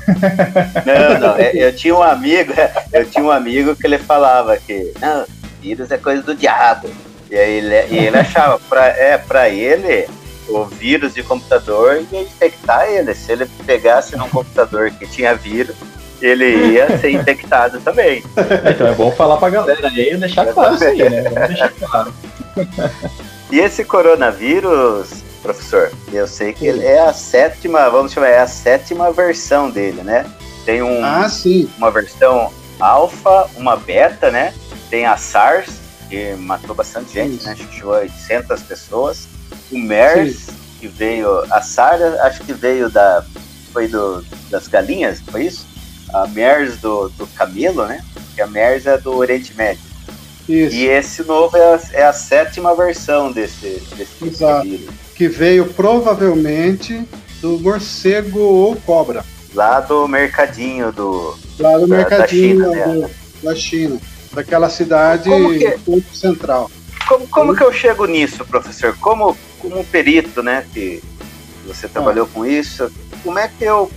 Não, 0.85 1.19
não. 1.19 1.35
É, 1.41 1.51
eu 1.55 1.75
tinha 1.75 1.95
um 1.95 2.01
amigo, 2.01 2.53
eu 2.93 3.05
tinha 3.05 3.23
um 3.23 3.31
amigo 3.31 3.75
que 3.75 3.85
ele 3.85 3.97
falava 3.97 4.55
que 4.57 4.93
não, 5.01 5.25
vírus 5.61 5.91
é 5.91 5.97
coisa 5.97 6.21
do 6.21 6.33
diabo. 6.33 6.89
E 7.29 7.35
aí 7.35 7.57
ele, 7.57 7.95
e 7.95 7.97
ele 7.97 8.17
achava, 8.17 8.59
pra, 8.69 8.87
é, 8.87 9.17
pra 9.17 9.49
ele, 9.49 10.07
o 10.47 10.65
vírus 10.65 11.13
de 11.13 11.23
computador 11.23 12.03
ia 12.11 12.21
infectar 12.21 12.89
ele. 12.89 13.13
Se 13.13 13.31
ele 13.31 13.45
pegasse 13.65 14.15
num 14.15 14.29
computador 14.29 14.91
que 14.91 15.07
tinha 15.07 15.33
vírus, 15.33 15.75
ele 16.21 16.73
ia 16.73 16.97
ser 16.97 17.11
infectado 17.11 17.79
também. 17.81 18.23
Então 18.69 18.87
é 18.87 18.93
bom 18.93 19.11
falar 19.11 19.37
pra 19.37 19.49
galera 19.49 19.87
aí 19.87 20.13
e 20.13 20.17
deixar 20.17 20.45
claro 20.53 20.75
isso 20.75 20.83
aí, 20.83 21.09
né? 21.09 21.23
Vamos 21.23 21.47
deixar 21.47 21.71
claro. 21.71 22.13
E 23.51 23.59
esse 23.59 23.83
coronavírus, 23.83 25.23
professor. 25.41 25.91
Eu 26.11 26.27
sei 26.27 26.53
que 26.53 26.65
ele 26.65 26.85
é 26.85 26.99
a 26.99 27.13
sétima, 27.13 27.89
vamos 27.89 28.11
chamar, 28.11 28.27
é 28.27 28.39
a 28.39 28.47
sétima 28.47 29.11
versão 29.11 29.69
dele, 29.69 30.01
né? 30.03 30.25
Tem 30.65 30.81
um, 30.81 31.03
ah, 31.03 31.27
sim. 31.27 31.69
uma 31.77 31.89
versão 31.91 32.51
alfa, 32.79 33.49
uma 33.57 33.75
beta, 33.75 34.29
né? 34.29 34.53
Tem 34.89 35.05
a 35.05 35.17
SARS, 35.17 35.69
que 36.09 36.33
matou 36.35 36.75
bastante 36.75 37.13
gente, 37.13 37.37
Isso. 37.37 37.45
né? 37.45 37.53
Acho 37.53 37.67
que 37.67 37.75
chegou 37.75 37.95
a 37.95 37.99
800 37.99 38.61
pessoas. 38.63 39.27
O 39.71 39.77
MERS, 39.77 40.37
sim. 40.37 40.53
que 40.79 40.87
veio. 40.87 41.45
A 41.51 41.61
SARS, 41.61 42.01
acho 42.21 42.43
que 42.43 42.53
veio 42.53 42.89
da. 42.89 43.25
Foi 43.73 43.87
do, 43.87 44.21
das 44.49 44.67
galinhas, 44.67 45.21
foi 45.21 45.45
isso? 45.45 45.65
A 46.13 46.27
MERS 46.27 46.77
do, 46.77 47.07
do 47.09 47.25
camelo, 47.27 47.85
né? 47.85 48.03
Que 48.35 48.41
a 48.41 48.47
MERS 48.47 48.85
é 48.85 48.97
do 48.97 49.15
Oriente 49.15 49.53
Médio. 49.55 49.81
Isso. 50.49 50.75
E 50.75 50.87
esse 50.87 51.23
novo 51.23 51.55
é 51.55 51.73
a, 51.75 51.79
é 51.93 52.03
a 52.03 52.11
sétima 52.11 52.75
versão 52.75 53.31
desse, 53.31 53.81
desse 53.95 54.25
Exato. 54.25 54.63
vírus 54.63 55.00
que 55.21 55.27
veio 55.27 55.67
provavelmente 55.67 57.07
do 57.41 57.59
morcego 57.59 58.39
ou 58.39 58.75
cobra. 58.77 59.23
Lá 59.53 59.79
do 59.79 60.07
mercadinho 60.07 60.91
do. 60.91 61.37
Lá 61.59 61.77
do 61.77 61.85
da, 61.85 61.95
mercadinho 61.95 62.57
da 62.57 62.73
China, 62.73 62.87
do, 62.87 63.11
da 63.43 63.55
China, 63.55 63.99
daquela 64.33 64.67
cidade 64.67 65.29
que, 65.29 66.17
central. 66.17 66.71
Como, 67.07 67.27
como 67.27 67.55
que 67.55 67.63
eu 67.63 67.71
chego 67.71 68.07
nisso, 68.07 68.43
professor? 68.45 68.97
Como, 68.97 69.37
como 69.59 69.85
perito, 69.85 70.41
né? 70.41 70.65
Que 70.73 71.03
você 71.67 71.87
trabalhou 71.87 72.25
ah. 72.25 72.33
com 72.33 72.43
isso, 72.43 72.91
como 73.23 73.37
é 73.37 73.47
que 73.47 73.63
eu, 73.63 73.91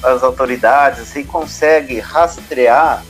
as 0.00 0.22
autoridades 0.22 1.00
assim, 1.00 1.24
conseguem 1.24 1.98
rastrear 1.98 3.04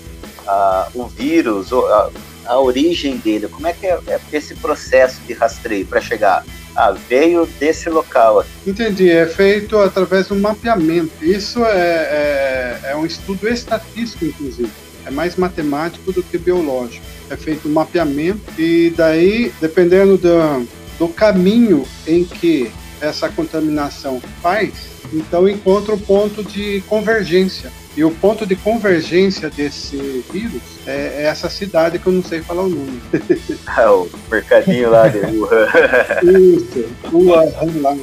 uh, 0.47 0.99
o 0.99 1.07
vírus, 1.07 1.71
a, 1.71 2.11
a 2.47 2.59
origem 2.59 3.19
dele? 3.19 3.47
Como 3.47 3.67
é 3.67 3.75
que 3.75 3.87
é, 3.87 4.01
é 4.07 4.19
esse 4.33 4.55
processo 4.55 5.21
de 5.27 5.35
rastreio 5.35 5.85
para 5.85 6.01
chegar? 6.01 6.43
Ah, 6.75 6.93
veio 6.93 7.47
desse 7.59 7.91
local. 7.91 8.45
Entendi, 8.67 9.11
é 9.11 9.27
feito 9.27 9.79
através 9.79 10.29
de 10.29 10.33
um 10.33 10.41
mapeamento. 10.41 11.13
Isso 11.23 11.65
é, 11.65 12.81
é, 12.85 12.91
é 12.91 12.97
um 12.97 13.05
estudo 13.05 13.49
estatístico, 13.49 14.25
inclusive. 14.25 14.71
É 15.05 15.11
mais 15.11 15.37
matemático 15.37 16.13
do 16.13 16.23
que 16.23 16.39
biológico. 16.39 17.05
É 17.29 17.37
feito 17.37 17.69
um 17.69 17.73
mapeamento 17.73 18.41
e 18.59 18.93
daí, 18.97 19.53
dependendo 19.61 20.17
do, 20.17 20.67
do 20.99 21.09
caminho 21.09 21.85
em 22.07 22.25
que 22.25 22.71
essa 23.03 23.29
contaminação 23.29 24.23
faz, 24.41 24.73
então 25.13 25.49
encontra 25.49 25.95
o 25.95 25.99
ponto 25.99 26.43
de 26.43 26.83
convergência. 26.89 27.71
E 27.95 28.03
o 28.03 28.11
ponto 28.11 28.47
de 28.47 28.57
convergência 28.57 29.51
desse 29.51 30.25
vírus 30.33 30.63
é, 30.87 31.17
é 31.17 31.23
essa 31.25 31.51
cidade 31.51 31.99
que 31.99 32.07
eu 32.07 32.13
não 32.13 32.23
sei 32.23 32.41
falar 32.41 32.63
o 32.63 32.69
nome. 32.71 33.03
Ah, 33.67 33.93
o 33.93 34.09
mercadinho 34.31 34.91
lá 34.91 35.09
de 35.09 35.19
Wuhan. 35.19 35.69
Isso, 36.57 36.89
Wuhan 37.13 37.53
lá. 37.83 37.97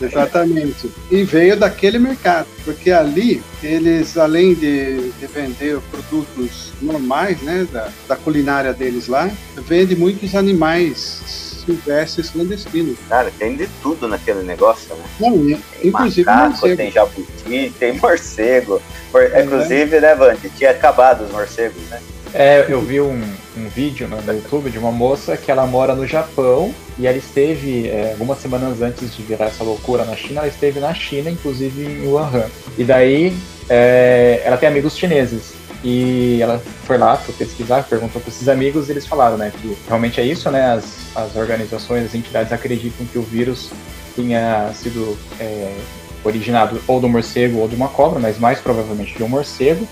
Exatamente. 0.00 0.90
E 1.10 1.22
veio 1.22 1.56
daquele 1.56 1.98
mercado, 1.98 2.48
porque 2.64 2.90
ali 2.90 3.42
eles, 3.62 4.16
além 4.18 4.54
de, 4.54 5.10
de 5.12 5.26
vender 5.26 5.78
produtos 5.90 6.72
normais, 6.82 7.40
né, 7.40 7.66
da, 7.72 7.88
da 8.08 8.16
culinária 8.16 8.74
deles 8.74 9.06
lá, 9.06 9.30
vende 9.56 9.96
muitos 9.96 10.34
animais 10.34 11.45
silvestres 11.66 12.30
clandestinos. 12.30 12.96
Cara, 13.08 13.30
tem 13.38 13.56
de 13.56 13.66
tudo 13.82 14.08
naquele 14.08 14.42
negócio, 14.42 14.94
né? 14.94 15.04
Não, 15.20 15.32
tem 15.32 15.60
inclusive 15.84 16.24
macaco, 16.24 16.50
morcego. 16.50 16.76
tem 16.76 16.90
jabuti, 16.90 17.74
tem 17.78 17.98
morcego. 17.98 18.82
É, 19.14 19.42
inclusive, 19.42 20.00
né, 20.00 20.14
Vande, 20.14 20.48
tinha 20.50 20.70
acabado 20.70 21.24
os 21.24 21.32
morcegos, 21.32 21.82
né? 21.90 22.00
É, 22.34 22.66
eu 22.68 22.80
vi 22.80 23.00
um, 23.00 23.22
um 23.56 23.68
vídeo 23.68 24.06
no, 24.08 24.32
YouTube 24.32 24.70
de 24.70 24.78
uma 24.78 24.92
moça 24.92 25.36
que 25.36 25.50
ela 25.50 25.66
mora 25.66 25.94
no 25.94 26.06
Japão 26.06 26.74
e 26.98 27.06
ela 27.06 27.16
esteve, 27.16 27.88
é, 27.88 28.10
algumas 28.12 28.38
semanas 28.38 28.82
antes 28.82 29.14
de 29.16 29.22
virar 29.22 29.46
essa 29.46 29.64
loucura 29.64 30.04
na 30.04 30.14
China, 30.14 30.40
ela 30.40 30.48
esteve 30.48 30.80
na 30.80 30.92
China, 30.92 31.30
inclusive 31.30 31.82
em 31.82 32.06
Wuhan. 32.06 32.46
E 32.76 32.84
daí 32.84 33.34
é, 33.68 34.42
ela 34.44 34.56
tem 34.56 34.68
amigos 34.68 34.96
chineses. 34.96 35.54
E 35.84 36.40
ela 36.40 36.60
foi 36.84 36.98
lá 36.98 37.16
para 37.16 37.32
pesquisar, 37.34 37.82
perguntou 37.84 38.20
para 38.20 38.30
esses 38.30 38.48
amigos 38.48 38.88
e 38.88 38.92
eles 38.92 39.06
falaram, 39.06 39.36
né, 39.36 39.52
que 39.60 39.76
realmente 39.86 40.20
é 40.20 40.24
isso, 40.24 40.50
né, 40.50 40.72
as, 40.72 41.14
as 41.14 41.36
organizações, 41.36 42.06
as 42.06 42.14
entidades 42.14 42.52
acreditam 42.52 43.06
que 43.06 43.18
o 43.18 43.22
vírus 43.22 43.70
tenha 44.14 44.70
sido 44.74 45.16
é, 45.38 45.76
originado 46.24 46.80
ou 46.88 47.00
do 47.00 47.08
morcego 47.08 47.58
ou 47.58 47.68
de 47.68 47.76
uma 47.76 47.88
cobra, 47.88 48.18
mas 48.18 48.38
mais 48.38 48.58
provavelmente 48.58 49.14
de 49.14 49.22
um 49.22 49.28
morcego, 49.28 49.86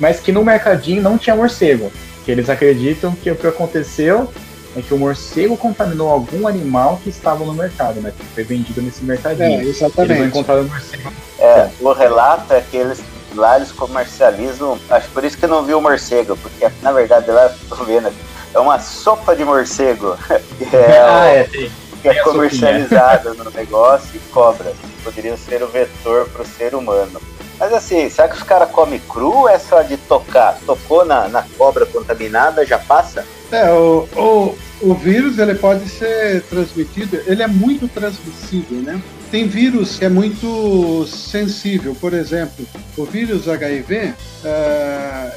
mas 0.00 0.18
que 0.18 0.32
no 0.32 0.44
mercadinho 0.44 1.02
não 1.02 1.18
tinha 1.18 1.36
morcego, 1.36 1.92
que 2.24 2.30
eles 2.30 2.48
acreditam 2.48 3.12
que 3.12 3.30
o 3.30 3.36
que 3.36 3.46
aconteceu 3.46 4.32
é 4.76 4.80
que 4.80 4.94
o 4.94 4.98
morcego 4.98 5.56
contaminou 5.56 6.08
algum 6.08 6.46
animal 6.46 7.00
que 7.02 7.10
estava 7.10 7.44
no 7.44 7.52
mercado, 7.52 8.00
né, 8.00 8.12
que 8.16 8.24
foi 8.26 8.44
vendido 8.44 8.80
nesse 8.80 9.04
mercadinho. 9.04 9.60
É, 9.60 9.64
exatamente. 9.64 10.12
Eles 10.12 10.18
não 10.18 10.26
encontraram 10.28 10.62
o 10.62 10.68
morcego. 10.68 11.12
É, 11.38 11.68
o 11.80 11.92
relato 11.92 12.52
é 12.52 12.60
que 12.60 12.76
eles 12.76 13.02
lá 13.34 13.56
eles 13.56 13.72
comercializam, 13.72 14.78
acho 14.90 15.08
por 15.10 15.24
isso 15.24 15.36
que 15.36 15.44
eu 15.44 15.48
não 15.48 15.64
vi 15.64 15.74
o 15.74 15.80
morcego, 15.80 16.36
porque 16.36 16.70
na 16.82 16.92
verdade 16.92 17.30
lá 17.30 17.52
tô 17.68 17.76
vendo, 17.84 18.12
é 18.54 18.58
uma 18.58 18.78
sopa 18.78 19.34
de 19.34 19.44
morcego. 19.44 20.16
Que 20.58 20.76
é, 20.76 21.00
ah, 21.00 21.26
é, 21.26 21.44
sim. 21.44 21.70
que 22.02 22.08
é 22.08 22.22
comercializada 22.22 23.32
no 23.34 23.50
negócio 23.50 24.10
e 24.14 24.18
cobras. 24.30 24.74
Poderiam 25.02 25.36
ser 25.36 25.62
o 25.62 25.68
vetor 25.68 26.28
para 26.28 26.42
o 26.42 26.46
ser 26.46 26.74
humano. 26.74 27.20
Mas 27.58 27.72
assim, 27.72 28.08
será 28.08 28.28
que 28.28 28.36
os 28.36 28.42
caras 28.42 28.70
comem 28.70 29.00
cru 29.00 29.32
ou 29.32 29.48
é 29.48 29.58
só 29.58 29.82
de 29.82 29.96
tocar? 29.96 30.58
Tocou 30.66 31.04
na, 31.04 31.28
na 31.28 31.44
cobra 31.56 31.86
contaminada, 31.86 32.64
já 32.64 32.78
passa? 32.78 33.24
É, 33.50 33.70
o, 33.70 34.06
o, 34.16 34.58
o 34.80 34.94
vírus 34.94 35.38
ele 35.38 35.54
pode 35.54 35.88
ser 35.88 36.42
transmitido, 36.42 37.20
ele 37.26 37.42
é 37.42 37.46
muito 37.46 37.88
transmissível, 37.88 38.78
né? 38.80 39.02
Tem 39.30 39.46
vírus 39.46 39.96
que 39.96 40.04
é 40.04 40.08
muito 40.08 41.06
sensível, 41.06 41.94
por 42.00 42.12
exemplo, 42.12 42.66
o 42.96 43.04
vírus 43.04 43.48
HIV, 43.48 44.08
uh, 44.08 44.14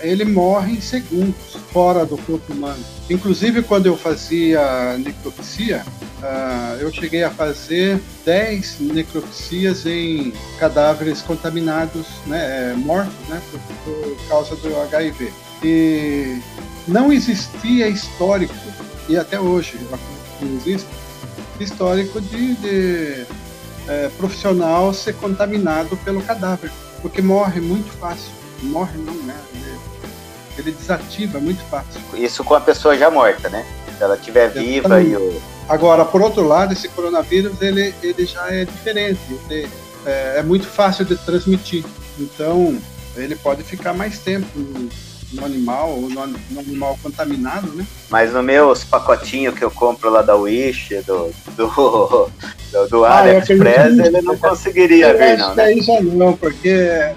ele 0.01 0.25
morre 0.25 0.73
em 0.73 0.81
segundos 0.81 1.57
fora 1.71 2.03
do 2.03 2.17
corpo 2.17 2.53
humano. 2.53 2.83
Inclusive, 3.07 3.61
quando 3.61 3.85
eu 3.85 3.95
fazia 3.95 4.97
necropsia, 4.97 5.85
uh, 6.23 6.79
eu 6.79 6.91
cheguei 6.91 7.23
a 7.23 7.29
fazer 7.29 7.99
10 8.25 8.79
necropsias 8.79 9.85
em 9.85 10.33
cadáveres 10.57 11.21
contaminados, 11.21 12.07
né, 12.25 12.73
mortos, 12.75 13.13
né, 13.29 13.39
por, 13.51 13.59
por 13.85 14.27
causa 14.27 14.55
do 14.55 14.75
HIV. 14.75 15.31
E 15.63 16.39
não 16.87 17.13
existia 17.13 17.87
histórico, 17.87 18.55
e 19.07 19.15
até 19.15 19.39
hoje 19.39 19.77
não 20.41 20.57
existe, 20.57 20.89
histórico 21.59 22.19
de, 22.19 22.55
de 22.55 23.25
é, 23.87 24.09
profissional 24.17 24.93
ser 24.93 25.13
contaminado 25.15 25.97
pelo 25.97 26.21
cadáver, 26.21 26.71
porque 27.01 27.21
morre 27.21 27.59
muito 27.59 27.91
fácil. 27.97 28.31
Morre 28.61 28.97
não, 28.97 29.13
né? 29.13 29.35
Ele, 29.53 29.79
ele 30.57 30.71
desativa 30.71 31.39
muito 31.39 31.61
fácil. 31.69 32.01
Isso 32.13 32.43
com 32.43 32.55
a 32.55 32.61
pessoa 32.61 32.97
já 32.97 33.11
morta, 33.11 33.49
né? 33.49 33.65
Se 33.97 34.03
ela 34.03 34.15
estiver 34.15 34.49
viva 34.49 35.01
e 35.01 35.15
o. 35.15 35.41
Agora, 35.67 36.03
por 36.03 36.21
outro 36.21 36.45
lado, 36.47 36.73
esse 36.73 36.89
coronavírus 36.89 37.61
ele, 37.61 37.93
ele 38.01 38.25
já 38.25 38.47
é 38.49 38.65
diferente. 38.65 39.19
Ele, 39.49 39.69
é, 40.05 40.39
é 40.39 40.43
muito 40.43 40.67
fácil 40.67 41.05
de 41.05 41.15
transmitir. 41.15 41.85
Então, 42.19 42.77
ele 43.15 43.35
pode 43.35 43.63
ficar 43.63 43.93
mais 43.93 44.19
tempo 44.19 44.47
no 45.33 45.45
animal 45.45 45.89
ou 45.89 46.09
no, 46.09 46.27
no, 46.27 46.59
animal 46.59 46.97
contaminado, 47.01 47.71
né? 47.71 47.85
Mas 48.09 48.33
no 48.33 48.43
meus 48.43 48.83
pacotinhos 48.83 49.55
que 49.55 49.63
eu 49.63 49.71
compro 49.71 50.09
lá 50.09 50.21
da 50.21 50.35
Wish, 50.35 50.95
do, 51.01 51.31
do, 51.55 52.29
do, 52.73 52.87
do 52.87 53.05
ah, 53.05 53.19
AliExpress, 53.19 53.99
ele 53.99 54.21
não 54.21 54.35
conseguiria 54.37 55.13
ver, 55.13 55.37
não, 55.37 55.55
né? 55.55 55.63
Aí 55.63 55.81
já 55.81 56.01
não, 56.01 56.33
porque 56.33 57.13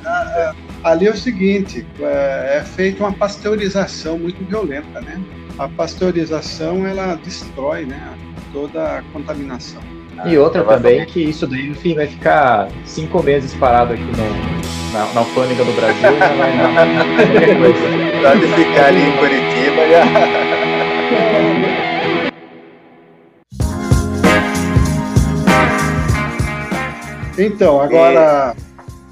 ali 0.85 1.07
é 1.07 1.11
o 1.11 1.17
seguinte, 1.17 1.87
é, 1.99 2.59
é 2.59 2.65
feita 2.65 3.03
uma 3.03 3.13
pasteurização 3.13 4.19
muito 4.19 4.45
violenta, 4.45 5.01
né? 5.01 5.21
A 5.59 5.67
pasteurização, 5.67 6.87
ela 6.87 7.15
destrói, 7.17 7.87
né, 7.87 8.01
toda 8.53 8.99
a 8.99 9.03
contaminação. 9.13 9.81
E 10.25 10.37
outra 10.39 10.63
também 10.65 11.05
que 11.07 11.21
isso 11.21 11.47
daí, 11.47 11.69
enfim, 11.69 11.95
vai 11.95 12.07
ficar 12.07 12.69
cinco 12.85 13.23
meses 13.23 13.55
parado 13.55 13.95
aqui 13.95 14.03
no, 14.03 14.93
na, 14.93 15.13
na 15.13 15.21
alfândega 15.21 15.65
do 15.65 15.73
Brasil, 15.73 16.03
já 18.23 18.35
vai 18.35 18.39
de 18.39 18.47
ficar 18.49 18.87
ali 18.87 19.03
em 19.03 19.13
Curitiba 19.17 19.89
já. 19.91 20.46
Então, 27.39 27.81
agora 27.81 28.55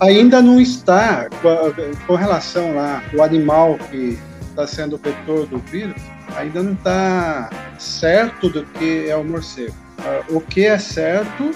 ainda 0.01 0.41
não 0.41 0.61
está 0.61 1.29
com 2.07 2.15
relação 2.15 2.75
lá 2.75 3.03
o 3.15 3.23
animal 3.23 3.79
que 3.91 4.19
está 4.49 4.67
sendo 4.67 4.97
o 4.97 4.99
vetor 4.99 5.47
do 5.47 5.59
vírus, 5.59 6.01
ainda 6.37 6.63
não 6.63 6.73
está 6.73 7.51
certo 7.79 8.49
do 8.49 8.65
que 8.65 9.09
é 9.09 9.17
o 9.17 9.25
morcego. 9.25 9.75
Ah, 9.99 10.23
o 10.29 10.41
que 10.41 10.65
é 10.65 10.79
certo 10.79 11.51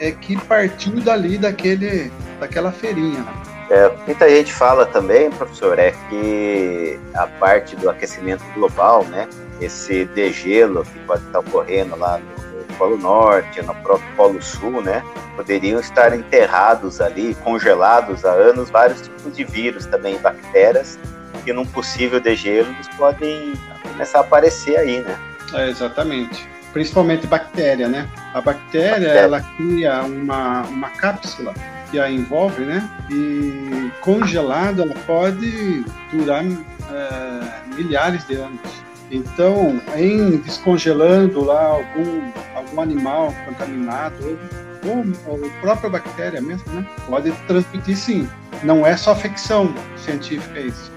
é 0.00 0.10
que 0.10 0.40
partiu 0.46 1.00
dali 1.00 1.38
daquele, 1.38 2.12
daquela 2.40 2.70
feirinha. 2.70 3.20
Né? 3.20 3.54
É, 3.70 3.90
muita 4.06 4.28
gente 4.28 4.52
fala 4.52 4.84
também, 4.86 5.30
professor, 5.30 5.78
é 5.78 5.92
que 6.10 6.98
a 7.14 7.26
parte 7.26 7.74
do 7.76 7.88
aquecimento 7.88 8.44
global, 8.54 9.04
né, 9.04 9.26
esse 9.60 10.04
degelo 10.06 10.84
que 10.84 10.98
pode 11.00 11.24
estar 11.24 11.38
ocorrendo 11.38 11.96
lá 11.96 12.18
no 12.18 12.53
Polo 12.74 12.96
Norte, 12.96 13.62
no 13.62 13.74
próprio 13.76 14.08
Polo 14.16 14.42
Sul, 14.42 14.82
né, 14.82 15.02
poderiam 15.36 15.80
estar 15.80 16.14
enterrados 16.14 17.00
ali, 17.00 17.34
congelados 17.36 18.24
há 18.24 18.30
anos, 18.30 18.70
vários 18.70 19.02
tipos 19.02 19.36
de 19.36 19.44
vírus 19.44 19.86
também, 19.86 20.18
bactérias, 20.18 20.98
que 21.44 21.52
num 21.52 21.66
possível 21.66 22.20
degelo 22.20 22.68
eles 22.70 22.88
podem 22.96 23.54
começar 23.82 24.18
a 24.18 24.20
aparecer 24.22 24.76
aí, 24.76 25.00
né? 25.00 25.18
É, 25.54 25.68
exatamente 25.68 26.54
principalmente 26.74 27.26
bactéria, 27.28 27.88
né? 27.88 28.10
A 28.34 28.40
bactéria, 28.40 28.90
bactéria, 28.90 29.20
ela 29.20 29.40
cria 29.40 30.02
uma, 30.02 30.62
uma 30.62 30.90
cápsula 30.90 31.54
que 31.90 32.00
a 32.00 32.10
envolve, 32.10 32.64
né? 32.64 32.90
E 33.08 33.90
congelada 34.00 34.82
ela 34.82 34.94
pode 35.06 35.84
durar 36.12 36.44
é, 36.44 37.74
milhares 37.76 38.26
de 38.26 38.34
anos. 38.34 38.83
Então, 39.10 39.80
em 39.96 40.38
descongelando 40.38 41.44
lá 41.44 41.66
algum, 41.66 42.22
algum 42.54 42.80
animal 42.80 43.32
contaminado, 43.44 44.38
ou, 44.84 45.32
ou 45.32 45.46
a 45.46 45.60
própria 45.60 45.90
bactéria 45.90 46.40
mesmo, 46.40 46.72
né? 46.72 46.86
Pode 47.06 47.30
transmitir 47.46 47.96
sim. 47.96 48.28
Não 48.62 48.86
é 48.86 48.96
só 48.96 49.14
ficção 49.14 49.72
científica 49.96 50.60
isso 50.60 50.90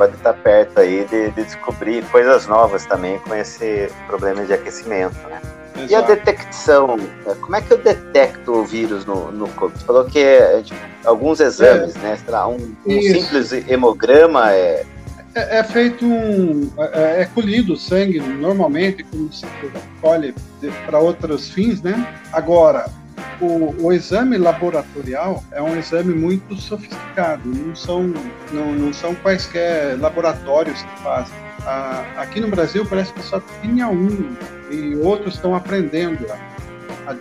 pode 0.00 0.14
estar 0.14 0.32
perto 0.32 0.80
aí 0.80 1.06
de, 1.10 1.30
de, 1.30 1.42
descobrir 1.42 2.02
coisas 2.06 2.46
novas 2.46 2.86
também 2.86 3.18
com 3.18 3.34
esse 3.34 3.90
problema 4.06 4.44
de 4.46 4.52
aquecimento, 4.54 5.16
né? 5.28 5.40
Exato. 5.76 5.92
E 5.92 5.94
a 5.94 6.00
detecção, 6.00 6.96
né? 6.96 7.36
como 7.40 7.56
é 7.56 7.60
que 7.60 7.70
eu 7.70 7.78
detecto 7.78 8.52
o 8.52 8.64
vírus 8.64 9.04
no, 9.04 9.30
no 9.30 9.48
corpo? 9.48 9.78
Você 9.78 9.84
falou 9.84 10.04
que 10.06 10.18
é, 10.18 10.62
tipo, 10.62 10.80
alguns 11.04 11.40
exames, 11.40 11.94
é. 11.96 11.98
né? 11.98 12.18
Sei 12.22 12.32
lá, 12.32 12.48
um, 12.48 12.74
um 12.86 13.02
simples 13.02 13.52
hemograma 13.52 14.52
é... 14.52 14.84
é... 15.34 15.58
É, 15.58 15.64
feito 15.64 16.04
um. 16.04 16.70
É, 16.78 17.22
é 17.22 17.24
colhido 17.26 17.76
sangue 17.76 18.20
normalmente, 18.20 19.04
como 19.04 19.32
se 19.32 19.46
colhe 20.00 20.34
para 20.86 20.98
outros 20.98 21.48
fins, 21.50 21.80
né? 21.82 22.20
Agora, 22.32 22.90
o, 23.40 23.74
o, 23.86 23.92
exame 23.92 24.36
laboratorial 24.36 25.42
é 25.52 25.62
um 25.62 25.76
exame 25.78 26.14
muito 26.14 26.54
sofisticado, 26.56 27.48
não 27.48 27.74
são, 27.74 28.12
não, 28.52 28.72
não 28.72 28.92
são 28.92 29.14
quaisquer 29.14 29.98
laboratórios 29.98 30.82
que 30.82 31.02
fazem. 31.02 31.34
Ah, 31.66 32.04
aqui 32.16 32.40
no 32.40 32.48
Brasil 32.48 32.86
parece 32.86 33.12
que 33.12 33.22
só 33.22 33.42
tinha 33.60 33.88
um 33.88 34.34
e 34.70 34.94
outros 34.96 35.34
estão 35.34 35.54
aprendendo 35.54 36.26
a, 37.06 37.12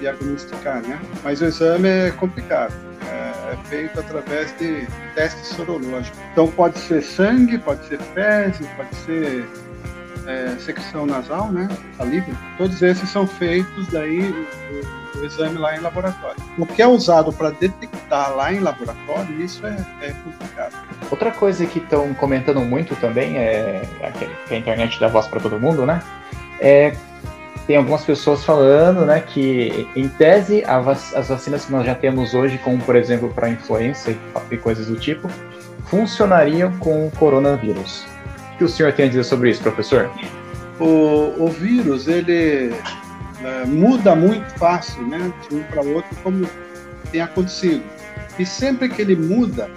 diagnosticar, 0.00 0.82
né? 0.82 1.00
Mas 1.22 1.40
o 1.40 1.46
exame 1.46 1.88
é 1.88 2.10
complicado, 2.10 2.74
é, 3.06 3.52
é 3.52 3.56
feito 3.68 3.98
através 3.98 4.56
de 4.58 4.86
testes 5.14 5.48
sorológicos. 5.48 6.18
Então 6.32 6.48
pode 6.48 6.78
ser 6.78 7.02
sangue, 7.02 7.58
pode 7.58 7.86
ser 7.86 7.98
fezes, 7.98 8.66
pode 8.76 8.94
ser 8.96 9.48
é, 10.26 10.56
secreção 10.58 11.06
nasal, 11.06 11.50
né? 11.50 11.68
Saliva. 11.96 12.32
Todos 12.56 12.82
esses 12.82 13.08
são 13.08 13.26
feitos 13.26 13.86
daí 13.88 14.32
o 15.14 15.24
exame 15.24 15.58
lá 15.58 15.76
em 15.76 15.80
laboratório. 15.80 16.40
O 16.56 16.66
que 16.66 16.82
é 16.82 16.86
usado 16.86 17.32
para 17.32 17.50
detectar 17.50 18.34
lá 18.34 18.52
em 18.52 18.60
laboratório, 18.60 19.40
isso 19.42 19.66
é, 19.66 19.76
é 20.02 20.12
complicado. 20.12 20.74
Outra 21.10 21.30
coisa 21.30 21.66
que 21.66 21.78
estão 21.78 22.12
comentando 22.14 22.60
muito 22.60 22.94
também 22.96 23.36
é 23.36 23.82
que 24.46 24.54
a 24.54 24.58
internet 24.58 25.00
dá 25.00 25.08
voz 25.08 25.26
para 25.26 25.40
todo 25.40 25.58
mundo, 25.58 25.84
né? 25.84 26.02
É 26.60 26.94
tem 27.68 27.76
algumas 27.76 28.02
pessoas 28.02 28.42
falando, 28.42 29.04
né, 29.04 29.20
que 29.20 29.86
em 29.94 30.08
tese 30.08 30.62
vac 30.62 30.98
as 31.14 31.28
vacinas 31.28 31.66
que 31.66 31.70
nós 31.70 31.84
já 31.84 31.94
temos 31.94 32.32
hoje, 32.32 32.56
como 32.64 32.78
por 32.78 32.96
exemplo 32.96 33.28
para 33.28 33.50
influenza 33.50 34.10
e 34.50 34.56
coisas 34.56 34.86
do 34.86 34.96
tipo, 34.96 35.28
funcionariam 35.84 36.72
com 36.78 37.06
o 37.06 37.10
coronavírus. 37.10 38.06
O 38.54 38.56
que 38.56 38.64
o 38.64 38.68
senhor 38.68 38.94
tem 38.94 39.04
a 39.04 39.08
dizer 39.08 39.24
sobre 39.24 39.50
isso, 39.50 39.62
professor? 39.62 40.10
O, 40.80 41.44
o 41.44 41.48
vírus, 41.48 42.08
ele 42.08 42.72
é, 43.44 43.66
muda 43.66 44.16
muito 44.16 44.50
fácil, 44.58 45.06
né, 45.06 45.30
de 45.48 45.56
um 45.56 45.62
para 45.64 45.82
outro, 45.82 46.16
como 46.22 46.48
tem 47.12 47.20
acontecido. 47.20 47.82
E 48.38 48.46
sempre 48.46 48.88
que 48.88 49.02
ele 49.02 49.14
muda, 49.14 49.70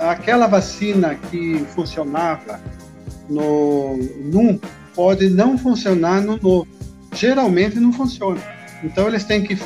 aquela 0.00 0.48
vacina 0.48 1.14
que 1.30 1.64
funcionava 1.72 2.58
no 3.30 3.96
num 4.24 4.58
pode 4.92 5.30
não 5.30 5.56
funcionar 5.56 6.20
no 6.20 6.36
novo. 6.36 6.81
Geralmente 7.12 7.78
não 7.78 7.92
funciona. 7.92 8.40
Então 8.82 9.06
eles 9.06 9.24
têm 9.24 9.42
que 9.42 9.58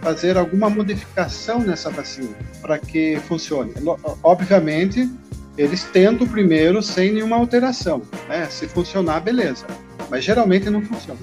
fazer 0.00 0.36
alguma 0.36 0.68
modificação 0.68 1.60
nessa 1.60 1.90
vacina 1.90 2.34
para 2.60 2.78
que 2.78 3.18
funcione. 3.28 3.72
Obviamente, 4.22 5.08
eles 5.56 5.84
tentam 5.84 6.26
primeiro 6.26 6.82
sem 6.82 7.12
nenhuma 7.12 7.36
alteração. 7.36 8.02
Né? 8.28 8.46
Se 8.50 8.66
funcionar, 8.66 9.20
beleza. 9.20 9.64
Mas 10.10 10.24
geralmente 10.24 10.68
não 10.68 10.82
funciona. 10.82 11.20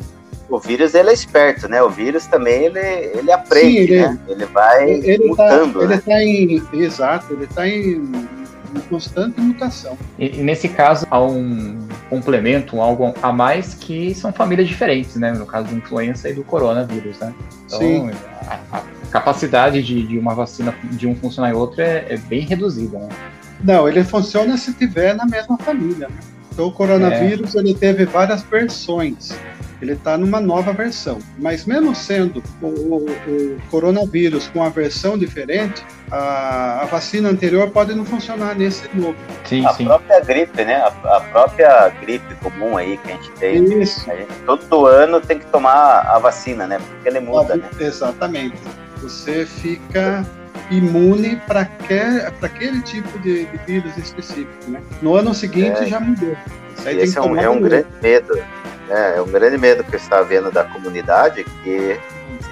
O 0.49 0.60
vírus 0.60 0.95
ele 0.95 1.12
é 1.12 1.13
esperto, 1.13 1.67
né? 1.67 1.82
O 1.84 1.91
vírus 1.91 2.25
também 2.25 2.63
ele, 2.65 2.79
ele 2.79 3.32
aprende, 3.32 3.69
Sim, 3.69 3.77
ele, 3.77 4.01
né? 4.01 4.19
Ele 4.27 4.45
vai 4.45 4.89
ele 4.89 5.36
tá- 5.36 5.58
mutando. 5.60 5.73
Tá, 5.73 5.79
né? 5.79 5.84
Ele 5.86 5.93
está 5.93 6.23
em 6.23 6.84
exato, 6.84 7.34
ele 7.34 7.43
está 7.43 7.67
em 7.67 8.27
em 8.75 8.79
constante 8.82 9.39
mutação. 9.41 9.97
E, 10.17 10.39
e, 10.39 10.43
nesse 10.43 10.67
caso, 10.67 11.08
há 11.10 11.21
um 11.21 11.77
complemento, 12.10 12.76
um 12.76 12.82
algo 12.82 13.13
a 13.22 13.32
mais 13.32 13.74
que 13.74 14.13
são 14.15 14.34
famílias 14.34 14.67
diferentes, 14.67 15.15
né? 15.15 15.32
No 15.32 15.45
caso 15.45 15.67
da 15.67 15.74
influenza 15.74 16.30
e 16.30 16.34
do 16.34 16.43
coronavírus, 16.43 17.19
né? 17.19 17.34
Então, 17.65 17.80
Sim. 17.80 18.12
A, 18.48 18.78
a 18.78 18.84
capacidade 19.12 19.82
de, 19.84 20.06
de, 20.06 20.17
uma 20.17 20.34
vacina 20.34 20.74
de 20.84 21.08
um 21.08 21.15
funcionar 21.15 21.52
em 21.52 21.54
outro 21.54 21.82
é, 21.82 22.06
é, 22.10 22.17
bem 22.17 22.41
reduzida, 22.41 22.98
né? 22.98 23.10
Não, 23.63 23.88
ele 23.88 24.04
funciona 24.04 24.58
se 24.58 24.74
tiver 24.74 25.13
na 25.15 25.26
mesma 25.26 25.58
família, 25.58 26.08
né? 26.08 26.15
Então, 26.60 26.67
o 26.67 26.74
coronavírus, 26.74 27.56
é. 27.56 27.60
ele 27.60 27.74
teve 27.74 28.04
várias 28.04 28.43
versões 28.43 29.34
ele 29.82 29.93
está 29.93 30.17
numa 30.17 30.41
nova 30.41 30.74
versão. 30.74 31.19
Mas 31.38 31.65
mesmo 31.65 31.95
sendo 31.95 32.43
o, 32.62 32.67
o, 32.67 33.06
o, 33.06 33.62
coronavírus 33.72 34.50
com 34.50 34.62
a 34.62 34.67
versão 34.67 35.17
diferente, 35.17 35.82
a, 36.12 36.82
a, 36.82 36.86
vacina 36.86 37.30
anterior 37.30 37.69
pode 37.69 37.95
não 37.95 38.04
funcionar 38.04 38.56
nesse 38.56 38.89
novo. 38.93 39.15
Sim, 39.45 39.65
a 39.65 39.72
sim. 39.72 39.86
própria 39.86 40.19
gripe, 40.19 40.65
né? 40.65 40.76
A, 40.76 40.88
a, 40.88 41.22
própria 41.22 41.88
gripe 42.02 42.36
comum 42.43 42.76
aí 42.76 42.98
que 42.98 43.10
a 43.10 43.15
gente 43.15 43.32
tem. 43.32 43.82
Isso. 43.82 44.12
A 44.12 44.15
gente, 44.17 44.34
todo 44.45 44.86
ano 44.86 45.22
tem 45.22 45.39
que 45.39 45.45
tomar 45.45 46.02
a 46.02 46.19
vacina, 46.19 46.67
né? 46.67 46.78
Porque 46.78 47.08
ele 47.08 47.22
muda, 47.22 47.56
né? 47.56 47.69
Exatamente. 47.80 48.58
Você 49.02 49.45
fica 49.45 50.26
imune 50.69 51.36
para 51.47 51.62
aquele 52.41 52.82
tipo 52.82 53.17
de, 53.19 53.45
de, 53.45 53.58
vírus 53.65 53.97
específico, 53.97 54.69
né? 54.69 54.82
No 55.01 55.15
ano 55.15 55.34
seguinte 55.34 55.84
é. 55.84 55.86
já 55.88 55.99
mudou. 55.99 56.36
Esse 56.86 57.17
é 57.17 57.21
um, 57.21 57.36
é 57.36 57.49
um 57.49 57.60
grande 57.60 57.88
medo 58.01 58.39
é, 58.89 59.17
é 59.17 59.21
um 59.21 59.27
grande 59.27 59.58
medo 59.58 59.84
que 59.84 59.95
eu 59.95 59.99
estava 59.99 60.23
vendo 60.23 60.51
da 60.51 60.63
comunidade 60.63 61.43
que 61.63 61.99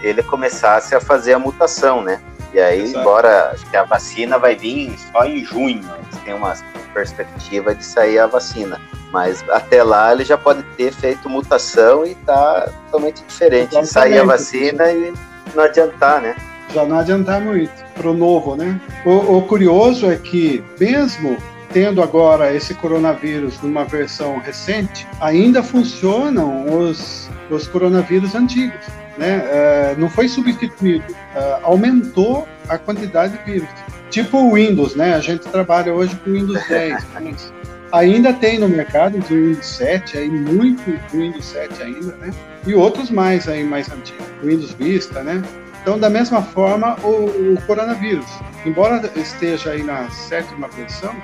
ele 0.04 0.22
começasse 0.22 0.94
a 0.94 1.02
fazer 1.02 1.34
a 1.34 1.40
mutação, 1.40 2.04
né? 2.04 2.22
E 2.54 2.60
aí, 2.60 2.84
Exato. 2.84 3.00
embora 3.00 3.52
acho 3.52 3.70
que 3.70 3.76
a 3.76 3.84
vacina 3.84 4.38
vai 4.38 4.56
vir 4.56 4.96
só 5.12 5.26
em 5.26 5.44
junho, 5.44 5.84
têm 6.24 6.34
uma 6.34 6.54
perspectiva 6.94 7.74
de 7.74 7.84
sair 7.84 8.20
a 8.20 8.28
vacina. 8.28 8.80
Mas 9.12 9.44
até 9.50 9.84
lá 9.84 10.12
ele 10.12 10.24
já 10.24 10.38
pode 10.38 10.64
ter 10.76 10.94
feito 10.94 11.30
mutação 11.30 12.06
e 12.06 12.14
tá 12.16 12.70
totalmente 12.86 13.24
diferente. 13.28 13.76
Exatamente. 13.76 13.90
Sair 13.90 14.20
a 14.20 14.24
vacina 14.24 14.92
e 14.92 15.14
não 15.56 15.64
adiantar, 15.64 16.22
né? 16.22 16.36
Já 16.74 16.86
não 16.86 17.00
adiantar 17.00 17.42
muito 17.42 17.72
pro 17.94 18.14
novo, 18.14 18.56
né? 18.56 18.80
O, 19.06 19.38
o 19.38 19.42
curioso 19.44 20.10
é 20.10 20.16
que 20.16 20.64
mesmo 20.80 21.38
tendo 21.72 22.02
agora 22.02 22.54
esse 22.56 22.74
coronavírus 22.74 23.62
numa 23.62 23.84
versão 23.84 24.40
recente, 24.40 25.08
ainda 25.20 25.62
funcionam 25.62 26.66
os, 26.80 27.30
os 27.50 27.68
coronavírus 27.68 28.36
antigos. 28.36 28.80
Né? 29.18 29.42
É, 29.46 29.96
não 29.98 30.10
foi 30.10 30.28
substituído, 30.28 31.06
é, 31.36 31.60
aumentou 31.64 32.48
a 32.70 32.78
quantidade 32.78 33.38
de 33.38 33.44
vírus. 33.44 33.70
Tipo 34.10 34.38
o 34.38 34.54
Windows, 34.54 34.96
né? 34.96 35.16
A 35.16 35.20
gente 35.20 35.48
trabalha 35.50 35.94
hoje 35.94 36.16
com 36.24 36.32
Windows 36.32 36.62
10, 36.70 37.06
mas 37.14 37.54
ainda 37.92 38.32
tem 38.34 38.60
no 38.60 38.70
mercado 38.70 39.18
o 39.18 39.22
Windows 39.22 39.66
7, 39.66 40.18
aí 40.18 40.30
muito 40.30 40.82
Windows 41.12 41.46
7 41.46 41.84
ainda, 41.84 42.16
né? 42.18 42.32
E 42.66 42.74
outros 42.76 43.10
mais 43.10 43.48
aí 43.48 43.64
mais 43.64 43.90
antigos, 43.92 44.26
Windows 44.44 44.72
Vista, 44.74 45.24
né? 45.24 45.42
Então, 45.88 45.98
da 45.98 46.10
mesma 46.10 46.42
forma, 46.42 46.98
o, 47.02 47.54
o 47.54 47.62
coronavírus, 47.66 48.26
embora 48.66 49.10
esteja 49.16 49.70
aí 49.70 49.82
na 49.82 50.10
sétima 50.10 50.68
versão, 50.68 51.16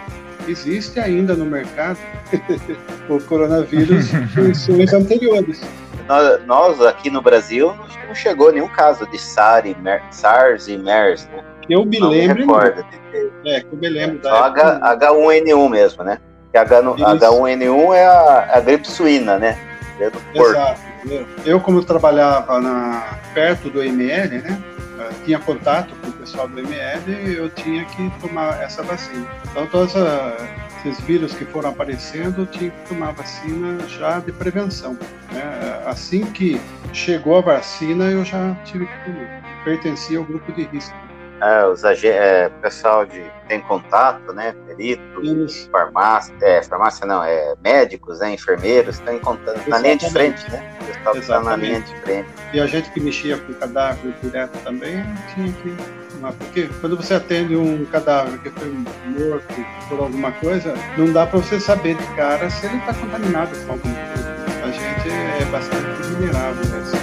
existe 0.48 1.02
ainda 1.02 1.36
no 1.36 1.44
mercado 1.44 1.98
o 3.10 3.22
coronavírus 3.26 4.10
versões 4.34 4.94
anteriores. 4.94 5.60
Nós, 6.08 6.46
nós, 6.46 6.82
aqui 6.82 7.10
no 7.10 7.22
Brasil 7.22 7.74
não 8.08 8.16
chegou 8.16 8.54
nenhum 8.54 8.70
caso 8.70 9.06
de 9.08 9.20
SARS 9.20 9.70
e, 9.70 9.76
Mer, 9.82 10.02
SARS 10.12 10.70
e 10.70 10.78
MERS, 10.78 11.28
né? 11.28 11.44
Eu 11.70 11.84
me 11.84 12.00
não 12.00 12.08
lembro. 12.08 12.36
Me 12.36 12.42
recordo 12.44 12.84
de 12.84 12.98
ter. 13.12 13.34
É, 13.46 13.60
que 13.60 13.68
eu 13.70 13.78
me 13.78 13.90
lembro. 13.90 14.20
É, 14.26 14.30
só 14.30 14.44
H, 14.46 14.80
H1N1 14.98 15.70
mesmo, 15.70 16.06
né? 16.06 16.20
Que 16.54 16.58
H, 16.58 16.82
H1N1 16.82 17.94
é 17.96 18.06
a, 18.06 18.48
a 18.54 18.60
gripe 18.62 18.90
suína, 18.90 19.38
né? 19.38 19.58
É 20.00 20.10
do 20.10 20.20
Exato. 20.34 20.82
Eu, 21.46 21.60
como 21.60 21.84
trabalhava 21.84 22.60
na, 22.60 23.20
perto 23.34 23.70
do 23.70 23.84
ML, 23.84 24.40
né? 24.42 24.64
tinha 25.26 25.40
contato 25.40 25.94
com 26.02 26.10
o 26.10 26.14
pessoal 26.14 26.48
do 26.48 26.60
ML, 26.60 27.36
eu 27.36 27.50
tinha 27.50 27.86
que 27.86 28.12
tomar 28.22 28.62
essa 28.62 28.84
vacina. 28.84 29.28
Então, 29.52 29.68
todos 29.68 29.94
esses 30.86 31.00
vírus 31.02 31.34
que 31.34 31.46
foram 31.46 31.70
aparecendo, 31.70 32.42
eu 32.42 32.46
tinha 32.46 32.72
que 32.72 32.88
tomar 32.88 33.12
vacina 33.12 33.88
já 33.88 34.20
de 34.20 34.32
prevenção. 34.32 34.98
Né? 35.32 35.84
Assim 35.86 36.26
que 36.26 36.60
chegou 36.92 37.38
a 37.38 37.42
vacina, 37.42 38.06
eu 38.06 38.24
já 38.24 38.56
tive 38.66 38.86
que 38.86 39.06
tomar. 39.06 39.44
Pertencia 39.64 40.18
ao 40.18 40.26
grupo 40.26 40.52
de 40.52 40.64
risco. 40.64 40.94
É, 41.44 41.66
os 41.66 41.84
é, 41.84 42.50
pessoal 42.62 43.06
de 43.06 43.22
tem 43.50 43.60
contato, 43.62 44.32
né? 44.32 44.56
Peritos, 44.66 45.68
farmácia, 45.72 46.34
é, 46.42 46.64
farmácia 46.64 47.06
não, 47.06 47.24
é 47.24 47.54
médicos, 47.62 48.20
né? 48.20 48.32
Enfermeiros, 48.32 48.96
estão 48.96 49.14
em 49.14 49.20
contato 49.20 49.70
na 49.70 49.80
linha 49.80 49.98
de 49.98 50.10
frente, 50.10 50.50
né? 50.50 50.74
Pessoal 50.86 51.18
está 51.18 51.40
na 51.42 51.56
linha 51.58 51.82
de 51.82 51.96
frente. 51.98 52.30
E 52.54 52.60
a 52.60 52.66
gente 52.66 52.90
que 52.92 53.02
mexia 53.02 53.38
com 53.38 53.54
cadáver 53.56 54.14
direto 54.22 54.58
também 54.64 55.04
tinha 55.34 55.52
que 55.52 56.04
porque 56.32 56.70
quando 56.80 56.96
você 56.96 57.16
atende 57.16 57.56
um 57.56 57.86
cadáver 57.86 58.40
que 58.40 58.50
foi 58.50 58.70
morto 58.70 59.54
por 59.90 60.00
alguma 60.00 60.32
coisa, 60.32 60.74
não 60.98 61.12
dá 61.12 61.26
para 61.28 61.40
você 61.40 61.60
saber 61.60 61.96
de 61.96 62.06
cara 62.16 62.50
se 62.50 62.66
ele 62.66 62.78
está 62.78 62.94
contaminado 62.94 63.52
com 63.66 63.74
alguma 63.74 63.96
coisa. 63.96 64.34
A 64.64 64.72
gente 64.72 65.10
é 65.42 65.46
bastante 65.52 66.02
vulnerável 66.04 66.66
nessa. 66.66 66.98
E 66.98 67.03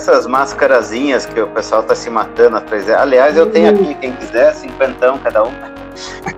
essas 0.00 0.26
máscarazinhas 0.26 1.26
que 1.26 1.40
o 1.40 1.46
pessoal 1.48 1.82
tá 1.82 1.94
se 1.94 2.08
matando 2.08 2.56
atrás. 2.56 2.88
Aliás, 2.88 3.36
eu 3.36 3.46
tenho 3.50 3.70
aqui, 3.70 3.94
quem 3.96 4.12
quiser, 4.12 4.54
cinquentão 4.54 5.18
cada 5.18 5.44
um. 5.44 5.52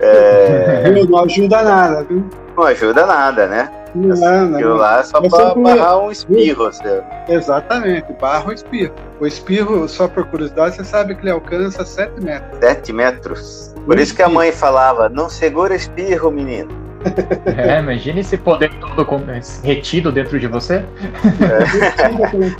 É... 0.01 0.91
Não 1.09 1.19
ajuda 1.21 1.63
nada, 1.63 2.03
viu? 2.03 2.29
Não 2.57 2.65
ajuda 2.65 3.07
nada, 3.07 3.47
né? 3.47 3.71
Não, 3.95 4.49
não. 4.49 4.75
Lá 4.75 5.01
é 5.01 5.03
só 5.05 5.21
para 5.21 5.55
barrar 5.55 5.99
um 6.01 6.11
espirro. 6.11 6.73
Seu. 6.73 7.05
Exatamente, 7.29 8.13
barra 8.15 8.49
o 8.49 8.53
espirro. 8.53 8.93
O 9.21 9.27
espirro, 9.27 9.89
só 9.89 10.09
por 10.09 10.27
curiosidade, 10.27 10.77
você 10.77 10.85
sabe 10.85 11.15
que 11.15 11.23
ele 11.23 11.31
alcança 11.31 11.85
7 11.85 12.21
metros. 12.21 12.59
7 12.59 12.93
metros. 12.93 13.75
Por 13.87 14.01
isso 14.01 14.15
que 14.17 14.23
a 14.23 14.29
mãe 14.29 14.51
falava, 14.51 15.09
não 15.09 15.29
segura 15.29 15.75
espirro, 15.77 16.31
menino. 16.31 16.82
É, 17.57 17.79
imagine 17.79 18.21
esse 18.21 18.37
poder 18.37 18.71
todo 18.81 19.07
retido 19.63 20.11
dentro 20.11 20.39
de 20.39 20.47
você. 20.47 20.85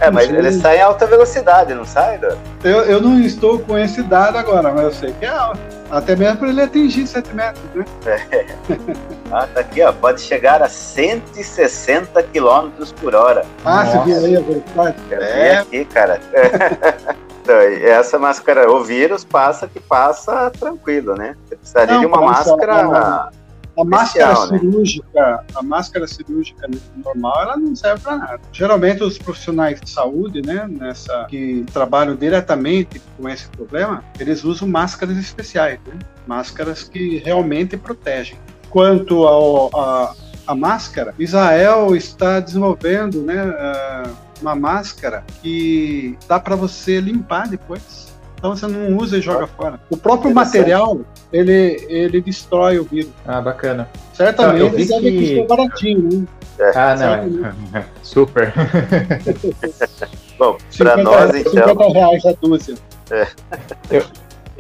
É, 0.01 0.05
é 0.07 0.11
mas 0.11 0.31
ele 0.31 0.53
sai 0.53 0.79
em 0.79 0.83
alta 0.83 1.07
velocidade, 1.07 1.75
não 1.75 1.85
sai? 1.85 2.21
Eu, 2.63 2.83
eu 2.85 3.01
não 3.01 3.21
estou 3.21 3.59
com 3.59 3.79
esse 3.79 4.03
dado 4.03 4.39
agora, 4.39 4.73
mas 4.73 4.85
eu 4.85 4.93
sei 4.93 5.13
que 5.19 5.25
é 5.25 5.29
alto. 5.29 5.61
Até 5.91 6.17
mesmo 6.17 6.39
para 6.39 6.49
ele 6.49 6.63
atingir 6.63 7.07
7 7.07 7.35
metros, 7.35 7.63
né? 7.75 7.85
É. 8.07 8.47
Ah, 9.35 9.47
tá 9.47 9.61
aqui, 9.61 9.83
ó. 9.83 9.91
Pode 9.93 10.21
chegar 10.21 10.63
a 10.63 10.69
160 10.69 12.23
km 12.25 12.71
por 13.01 13.15
hora. 13.15 13.47
Ah, 13.65 13.87
você 13.87 13.99
viu 14.05 14.17
aí 14.19 14.37
a 14.37 14.41
velocidade? 14.41 14.97
É, 15.11 15.57
aqui, 15.57 15.85
cara. 15.87 16.21
Então, 17.43 17.57
essa 17.57 18.21
máscara, 18.21 18.71
o 18.71 18.85
vírus 18.85 19.25
passa 19.25 19.67
que 19.67 19.81
passa 19.81 20.49
tranquilo, 20.51 21.17
né? 21.17 21.35
Você 21.45 21.57
precisaria 21.57 21.95
não, 21.95 22.01
de 22.01 22.07
uma 22.07 22.21
máscara. 22.21 23.31
A 23.79 23.85
máscara 23.85 24.47
né? 24.51 24.59
cirúrgica, 24.59 25.45
a 25.55 25.63
máscara 25.63 26.07
cirúrgica 26.07 26.69
normal, 26.97 27.43
ela 27.43 27.57
não 27.57 27.75
serve 27.75 28.03
para 28.03 28.19
nada. 28.19 28.41
Geralmente 28.53 29.03
os 29.03 29.17
profissionais 29.17 29.81
de 29.81 29.89
saúde, 29.89 30.43
né, 30.43 30.67
nessa 30.69 31.27
que 31.29 31.65
trabalham 31.73 32.15
diretamente 32.15 33.01
com 33.17 33.29
esse 33.29 33.49
problema, 33.49 34.05
eles 34.19 34.45
usam 34.45 34.69
máscaras 34.69 35.17
especiais, 35.17 35.81
né? 35.87 35.99
Máscaras 36.27 36.85
que 36.85 37.19
realmente 37.19 37.77
protegem. 37.77 38.39
Quanto 38.69 39.25
ao, 39.25 39.75
a, 39.75 40.15
a 40.47 40.55
máscara, 40.55 41.15
Israel 41.19 41.97
está 41.97 42.41
desenvolvendo, 42.41 43.23
né, 43.23 43.45
uh, 43.45 44.17
uma 44.43 44.55
máscara 44.55 45.25
que 45.41 46.19
dá 46.29 46.39
para 46.39 46.57
você 46.57 47.01
limpar 47.01 47.49
depois. 47.49 48.12
Então 48.43 48.57
você 48.57 48.67
não 48.67 48.97
usa 48.97 49.19
e 49.19 49.21
joga 49.21 49.47
fora. 49.47 49.79
O 49.89 49.97
próprio 49.97 50.35
material, 50.35 50.99
ele, 51.33 51.87
ele 51.89 52.21
destrói 52.21 52.77
o 52.81 52.83
vírus. 52.83 53.13
Ah, 53.25 53.41
bacana. 53.41 53.89
Certamente 54.13 54.57
Ah, 54.57 54.65
eu 54.65 54.71
vi 54.71 54.85
deve 54.85 55.11
que- 55.13 55.37
custar 55.39 55.57
baratinho, 55.57 56.27
né? 56.59 56.73
Ah, 56.75 56.97
não. 56.97 57.79
é- 57.79 57.85
Super. 58.03 58.53
Bom, 60.37 60.57
para 60.77 60.97
50, 60.97 61.03
nós, 61.05 61.35
então, 61.37 61.53
50 61.53 61.93
reais 61.93 62.27
a 62.27 62.33
dúzia. 62.43 62.75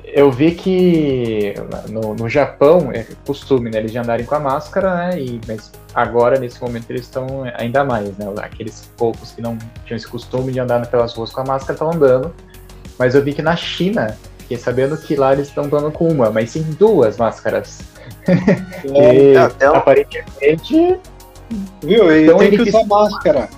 Eu 0.04 0.30
vi 0.30 0.52
que 0.52 1.54
no, 1.88 2.14
no 2.14 2.28
Japão 2.28 2.90
é 2.92 3.04
costume, 3.26 3.68
né? 3.68 3.78
Eles 3.78 3.90
de 3.90 3.98
andarem 3.98 4.24
com 4.24 4.34
a 4.36 4.40
máscara, 4.40 4.94
né? 4.94 5.18
E, 5.20 5.40
mas 5.48 5.72
agora, 5.92 6.38
nesse 6.38 6.62
momento, 6.62 6.88
eles 6.88 7.02
estão 7.02 7.42
ainda 7.56 7.82
mais, 7.82 8.16
né? 8.16 8.26
Aqueles 8.42 8.88
poucos 8.96 9.32
que 9.32 9.42
não 9.42 9.58
tinham 9.86 9.96
esse 9.96 10.06
costume 10.06 10.52
de 10.52 10.60
andar 10.60 10.86
pelas 10.86 11.14
ruas 11.14 11.32
com 11.32 11.40
a 11.40 11.44
máscara 11.44 11.72
estão 11.72 11.90
andando. 11.90 12.32
Mas 13.02 13.16
eu 13.16 13.22
vi 13.24 13.32
que 13.34 13.42
na 13.42 13.56
China, 13.56 14.16
fiquei 14.38 14.56
sabendo 14.56 14.96
que 14.96 15.16
lá 15.16 15.32
eles 15.32 15.48
estão 15.48 15.64
andando 15.64 15.90
com 15.90 16.06
uma, 16.06 16.30
mas 16.30 16.50
sim 16.50 16.62
duas 16.78 17.16
máscaras. 17.16 17.80
É, 18.94 19.14
E, 19.14 19.36
então- 19.36 19.74
aparentemente, 19.74 20.98
viu? 21.82 22.12
E 22.16 22.22
Então 22.24 22.38
tem 22.38 22.50
que 22.52 22.62
usar 22.62 22.84
máscara. 22.86 23.48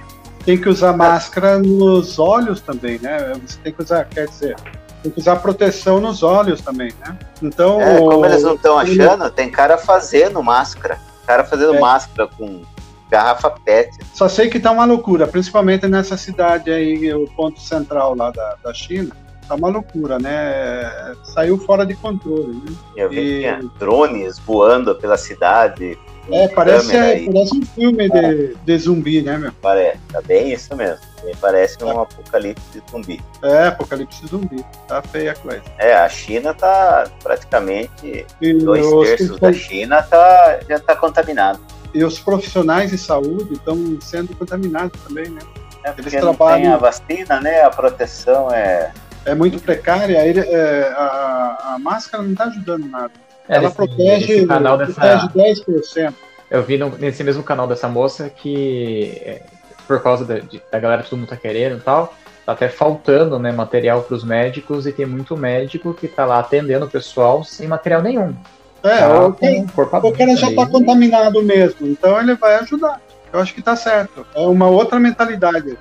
Tem 0.46 0.58
que 0.58 0.68
usar 0.68 0.96
máscara 0.96 1.58
nos 1.58 2.18
olhos 2.18 2.62
também, 2.62 2.98
né? 2.98 3.34
Você 3.46 3.58
tem 3.62 3.70
que 3.70 3.82
usar, 3.82 4.06
quer 4.06 4.26
dizer, 4.28 4.56
tem 5.02 5.12
que 5.12 5.20
usar 5.20 5.36
proteção 5.36 6.00
nos 6.00 6.22
olhos 6.22 6.62
também, 6.62 6.90
né? 7.00 7.18
Então, 7.42 7.82
é, 7.82 7.98
como 7.98 8.24
eles 8.24 8.42
não 8.42 8.54
estão 8.54 8.78
achando, 8.78 9.30
tem 9.30 9.50
cara 9.50 9.76
fazendo 9.76 10.42
máscara. 10.42 10.98
Cara 11.26 11.44
fazendo 11.44 11.74
É. 11.74 11.80
máscara 11.80 12.26
com 12.28 12.62
garrafa 13.10 13.50
PET. 13.50 13.90
Só 14.14 14.26
sei 14.26 14.48
que 14.48 14.58
tá 14.58 14.70
uma 14.70 14.86
loucura, 14.86 15.26
principalmente 15.26 15.86
nessa 15.86 16.16
cidade 16.16 16.70
aí, 16.70 17.12
o 17.12 17.26
ponto 17.36 17.60
central 17.60 18.14
lá 18.16 18.30
da, 18.30 18.56
da 18.64 18.72
China. 18.72 19.14
Tá 19.48 19.54
uma 19.56 19.68
loucura, 19.68 20.18
né? 20.18 21.14
Saiu 21.24 21.58
fora 21.58 21.84
de 21.84 21.94
controle, 21.94 22.54
né? 22.54 22.72
Eu 22.96 23.10
vi 23.10 23.18
E- 23.20 23.38
tinha 23.40 23.60
drones 23.78 24.38
voando 24.38 24.94
pela 24.94 25.16
cidade. 25.18 25.98
É, 26.30 26.48
parece, 26.48 26.96
é, 26.96 27.20
e- 27.20 27.26
parece 27.30 27.54
um 27.58 27.62
filme 27.66 28.08
de, 28.08 28.56
de 28.64 28.78
zumbi, 28.78 29.20
né, 29.20 29.36
meu? 29.36 29.52
Parece, 29.60 29.98
tá 30.10 30.22
bem 30.22 30.52
isso 30.52 30.74
mesmo. 30.74 30.98
Me 31.22 31.34
Parece 31.36 31.82
um 31.84 32.00
apocalipse 32.00 32.82
zumbi. 32.90 33.20
É, 33.42 33.66
apocalipse 33.66 34.26
zumbi. 34.26 34.64
Tá 34.88 35.02
feia 35.02 35.32
a 35.32 35.34
coisa. 35.34 35.62
É, 35.78 35.94
a 35.94 36.08
China 36.08 36.54
tá 36.54 37.04
praticamente 37.22 38.26
E 38.40 38.54
dois 38.54 38.86
os, 38.86 39.08
terços 39.08 39.38
da 39.40 39.52
China 39.52 40.02
tá, 40.02 40.60
já 40.68 40.78
tá 40.78 40.96
contaminado. 40.96 41.60
e 41.92 42.02
os 42.02 42.18
profissionais 42.18 42.90
de 42.90 42.98
saúde 42.98 43.52
estão 43.52 43.76
sendo 44.00 44.34
contaminados 44.36 44.98
também, 45.02 45.28
né? 45.28 45.40
É, 45.84 45.90
Eles 45.90 46.04
porque 46.04 46.16
não 46.20 46.34
trabalham- 46.34 46.62
tem 46.62 46.72
a 46.72 46.76
vacina, 46.78 47.40
né? 47.42 47.60
A 47.62 47.68
proteção 47.70 48.50
é. 48.50 48.90
É 49.24 49.34
muito 49.34 49.58
precária, 49.60 50.20
aí, 50.20 50.38
é, 50.38 50.92
a, 50.96 51.74
a 51.74 51.78
máscara 51.78 52.22
não 52.22 52.34
tá 52.34 52.44
ajudando 52.44 52.86
nada. 52.88 53.10
é, 53.48 53.54
Ela 53.56 53.62
nesse- 53.64 53.74
protege, 53.76 54.34
nesse 54.34 54.46
canal 54.46 54.78
dessa, 54.78 54.92
protege 55.00 55.28
10%. 55.64 56.14
Eu 56.50 56.62
vi 56.62 56.76
no- 56.78 56.96
nesse 56.98 57.24
mesmo 57.24 57.42
canal 57.42 57.66
dessa 57.66 57.88
moça 57.88 58.28
que, 58.30 59.20
é, 59.24 59.42
por 59.86 60.02
causa 60.02 60.24
da, 60.24 60.40
da 60.70 60.78
galera 60.78 61.02
que 61.02 61.10
todo 61.10 61.18
mundo 61.18 61.28
tá 61.28 61.36
querendo 61.36 61.78
e 61.78 61.80
tal, 61.80 62.14
tá 62.44 62.52
até 62.52 62.68
faltando 62.68 63.38
né, 63.38 63.50
material 63.52 64.02
para 64.02 64.14
os 64.14 64.24
médicos 64.24 64.86
e 64.86 64.92
tem 64.92 65.06
muito 65.06 65.36
médico 65.36 65.94
que 65.94 66.06
tá 66.06 66.24
lá 66.26 66.38
atendendo 66.40 66.84
o 66.86 66.90
pessoal 66.90 67.42
sem 67.42 67.66
material 67.66 68.02
nenhum. 68.02 68.34
É, 68.82 68.98
Tá 68.98 69.26
o, 69.26 69.32
corpo 69.74 69.96
o 70.08 70.12
cara 70.12 70.36
já 70.36 70.50
está 70.50 70.66
contaminado 70.66 71.42
mesmo, 71.42 71.86
então 71.86 72.20
ele 72.20 72.34
vai 72.34 72.56
ajudar. 72.56 73.00
Eu 73.32 73.40
acho 73.40 73.54
que 73.54 73.60
está 73.60 73.74
certo. 73.74 74.26
É 74.34 74.40
uma 74.40 74.68
outra 74.68 75.00
mentalidade. 75.00 75.76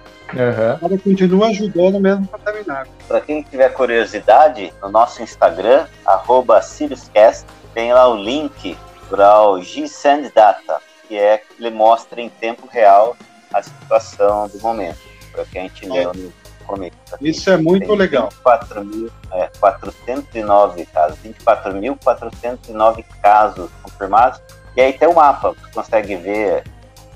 O 0.76 0.80
cara 0.80 0.98
continua 0.98 1.48
ajudando 1.48 2.00
mesmo 2.00 2.28
contaminado. 2.28 2.89
Para 3.08 3.22
quem 3.22 3.43
tiver 3.43 3.69
curiosidade, 3.69 4.74
no 4.82 4.89
nosso 4.89 5.22
Instagram, 5.22 5.86
arroba 6.06 6.62
SiriusCast, 6.62 7.46
tem 7.74 7.93
lá 7.93 8.08
o 8.08 8.15
link 8.15 8.78
para 9.10 9.48
o 9.48 9.62
G-Send 9.62 10.32
Data, 10.34 10.80
que 11.08 11.17
é 11.17 11.38
que 11.38 11.46
ele 11.60 11.69
mostra 11.69 12.22
em 12.22 12.30
tempo 12.30 12.67
real 12.67 13.15
a 13.54 13.62
situação 13.62 14.48
do 14.48 14.60
momento. 14.60 15.00
Para 15.32 15.46
quem 15.46 15.62
a 15.62 15.63
gente 15.65 15.88
leu 15.88 16.13
no 16.13 16.34
começo. 16.65 16.96
aqui. 17.12 17.30
Isso 17.30 17.50
é 17.50 17.58
muito 17.58 17.88
Tem 17.88 17.98
legal. 17.98 18.30
24 18.30 18.86
mil, 18.86 19.12
é, 19.32 19.50
409 19.60 20.86
casos, 20.88 21.19
24.409 21.24 23.06
casos 23.22 23.69
confirmados. 23.82 24.41
E 24.76 24.82
aí 24.82 24.93
tem 24.93 25.08
o 25.08 25.13
mapa, 25.13 25.54
você 25.54 25.72
consegue 25.74 26.15
ver 26.15 26.63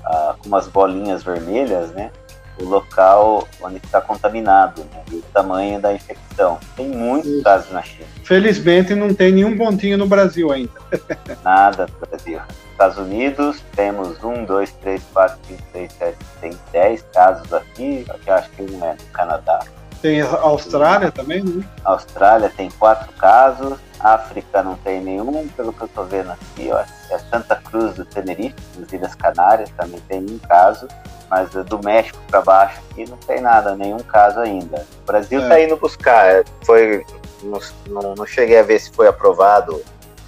ah, 0.04 0.36
com 0.38 0.48
umas 0.48 0.68
bolinhas 0.68 1.22
vermelhas, 1.22 1.90
né? 1.90 2.12
O 2.60 2.64
local 2.64 3.46
onde 3.62 3.76
está 3.76 4.00
contaminado 4.00 4.82
né, 4.92 5.02
e 5.10 5.16
o 5.16 5.22
tamanho 5.32 5.80
da 5.80 5.92
infecção. 5.92 6.58
Tem 6.76 6.88
muitos 6.88 7.30
Isso. 7.30 7.42
casos 7.42 7.72
na 7.72 7.82
China, 7.82 8.06
Felizmente 8.24 8.94
não 8.94 9.14
tem 9.14 9.32
nenhum 9.32 9.56
pontinho 9.56 9.96
no 9.96 10.06
Brasil 10.06 10.52
ainda. 10.52 10.72
nada 11.44 11.86
no 11.86 12.06
Brasil. 12.06 12.40
Estados 12.72 12.98
Unidos, 12.98 13.60
temos 13.74 14.22
um, 14.22 14.44
dois, 14.44 14.70
três, 14.80 15.02
quatro, 15.12 15.36
cinco, 15.48 15.62
seis, 15.72 15.92
sete, 15.98 16.18
tem 16.40 16.52
10 16.70 17.02
casos 17.12 17.52
aqui, 17.52 18.06
eu 18.24 18.34
acho 18.34 18.48
que 18.50 18.62
um 18.62 18.84
é 18.84 18.92
no 18.92 19.04
Canadá. 19.12 19.58
Tem 20.00 20.22
a 20.22 20.26
Austrália 20.26 21.10
também, 21.10 21.42
né? 21.42 21.64
A 21.84 21.90
Austrália 21.90 22.48
tem 22.48 22.70
quatro 22.70 23.12
casos, 23.14 23.78
África 24.00 24.62
não 24.62 24.76
tem 24.76 25.00
nenhum, 25.00 25.48
pelo 25.48 25.72
que 25.72 25.82
eu 25.82 25.86
estou 25.86 26.04
vendo 26.04 26.30
aqui, 26.30 26.70
ó, 26.72 26.78
é 27.10 27.18
Santa 27.30 27.56
Cruz 27.56 27.94
do 27.94 28.04
Tenerife, 28.04 28.54
nas 28.78 28.92
Ilhas 28.92 29.14
Canárias, 29.14 29.70
também 29.76 30.00
tem 30.08 30.20
um 30.20 30.38
caso, 30.38 30.86
mas 31.30 31.54
eh, 31.56 31.62
do 31.64 31.78
México 31.84 32.18
para 32.28 32.40
baixo 32.42 32.80
aqui 32.90 33.08
não 33.08 33.16
tem 33.18 33.40
nada, 33.40 33.74
nenhum 33.76 33.98
caso 33.98 34.38
ainda. 34.40 34.86
O 35.02 35.06
Brasil 35.06 35.40
É. 35.40 35.42
está 35.42 35.60
indo 35.60 35.76
buscar, 35.76 36.26
eh, 36.32 36.44
foi, 36.64 37.04
não, 37.42 37.60
não, 37.88 38.14
não 38.14 38.26
cheguei 38.26 38.58
a 38.58 38.62
ver 38.62 38.78
se 38.80 38.90
foi 38.92 39.08
aprovado 39.08 39.82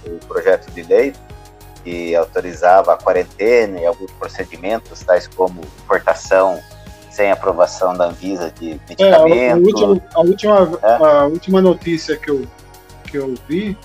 o 0.05 0.17
projeto 0.27 0.69
de 0.71 0.83
lei 0.83 1.13
que 1.83 2.15
autorizava 2.15 2.93
a 2.93 2.97
quarentena 2.97 3.79
e 3.79 3.85
alguns 3.85 4.11
procedimentos, 4.11 4.99
tais 5.01 5.27
como 5.27 5.61
importação 5.83 6.59
sem 7.09 7.31
aprovação 7.31 7.93
da 7.93 8.05
Anvisa 8.05 8.51
de 8.51 8.79
É, 8.99 9.13
a, 9.13 9.25
medicamentos. 9.25 9.81
última, 9.81 10.01
a, 10.13 10.19
última, 10.21 10.79
É. 10.83 10.93
a 10.95 11.25
última 11.25 11.61
notícia 11.61 12.15
que 12.17 12.29
eu, 12.31 12.45
que 13.11 13.17
eu 13.17 13.35
vi 13.47 13.77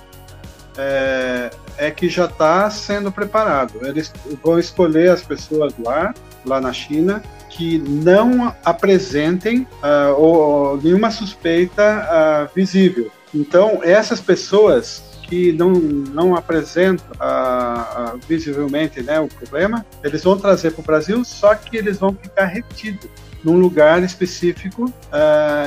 é, 0.78 1.50
é 1.78 1.90
que 1.90 2.08
já 2.08 2.26
está 2.26 2.70
sendo 2.70 3.10
preparado. 3.10 3.86
Eles 3.86 4.12
vão 4.42 4.58
escolher 4.58 5.10
as 5.10 5.22
pessoas 5.22 5.74
lá, 5.78 6.14
lá 6.44 6.60
na 6.60 6.72
China, 6.72 7.22
que 7.50 7.78
não 7.78 8.54
apresentem 8.64 9.66
ah, 9.82 10.14
ou, 10.16 10.80
nenhuma 10.80 11.10
suspeita 11.10 11.82
ah, 11.82 12.48
visível. 12.54 13.10
Então, 13.34 13.80
essas 13.82 14.20
pessoas 14.20 15.02
que 15.22 15.52
não, 15.52 15.72
não 15.72 16.36
apresentam 16.36 17.06
ah, 17.18 18.14
visivelmente 18.28 19.02
né, 19.02 19.18
o 19.18 19.26
problema, 19.26 19.84
eles 20.04 20.22
vão 20.22 20.38
trazer 20.38 20.72
para 20.72 20.82
o 20.82 20.84
Brasil, 20.84 21.24
só 21.24 21.54
que 21.54 21.76
eles 21.76 21.98
vão 21.98 22.14
ficar 22.14 22.44
retidos 22.44 23.08
num 23.42 23.58
lugar 23.58 24.02
específico 24.02 24.92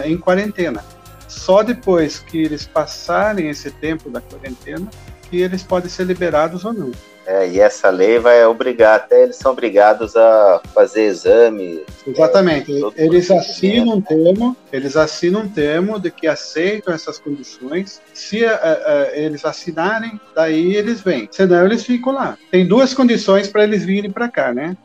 em 0.04 0.18
quarentena. 0.18 0.84
Só 1.40 1.64
depois 1.64 2.20
que 2.20 2.44
eles 2.44 2.68
passarem 2.68 3.50
esse 3.50 3.72
tempo 3.72 4.10
da 4.10 4.20
quarentena 4.20 4.90
que 5.30 5.42
eles 5.42 5.64
podem 5.64 5.90
ser 5.90 6.04
liberados 6.04 6.66
ou 6.66 6.74
não. 6.74 6.92
É, 7.26 7.48
e 7.48 7.60
essa 7.60 7.90
lei 7.90 8.20
vai 8.20 8.44
obrigar, 8.46 8.96
até 8.96 9.24
eles 9.24 9.38
são 9.38 9.54
obrigados 9.54 10.18
a 10.18 10.62
fazer 10.74 11.06
exame. 11.06 11.86
Exatamente. 12.06 12.78
todo 12.80 12.94
Eles 12.98 13.28
procedimento, 13.28 13.52
assinam 13.52 13.96
um 13.96 14.02
termo, 14.02 14.58
eles 14.74 14.98
assinam 14.98 15.42
um 15.42 15.48
termo 15.48 16.00
de 16.00 16.12
que 16.12 16.28
aceitam 16.28 16.94
essas 16.94 17.20
condições. 17.20 18.02
Se 18.14 18.44
eh, 18.44 18.60
eh, 18.62 19.12
eles 19.24 19.46
assinarem, 19.46 20.20
daí 20.36 20.76
eles 20.76 21.02
vêm. 21.02 21.30
Senão 21.32 21.64
eles 21.66 21.86
ficam 21.86 22.14
lá. 22.14 22.38
Tem 22.52 22.68
duas 22.68 22.94
condições 22.94 23.48
para 23.48 23.64
eles 23.64 23.86
virem 23.86 24.12
para 24.12 24.28
cá, 24.28 24.54
né? 24.54 24.76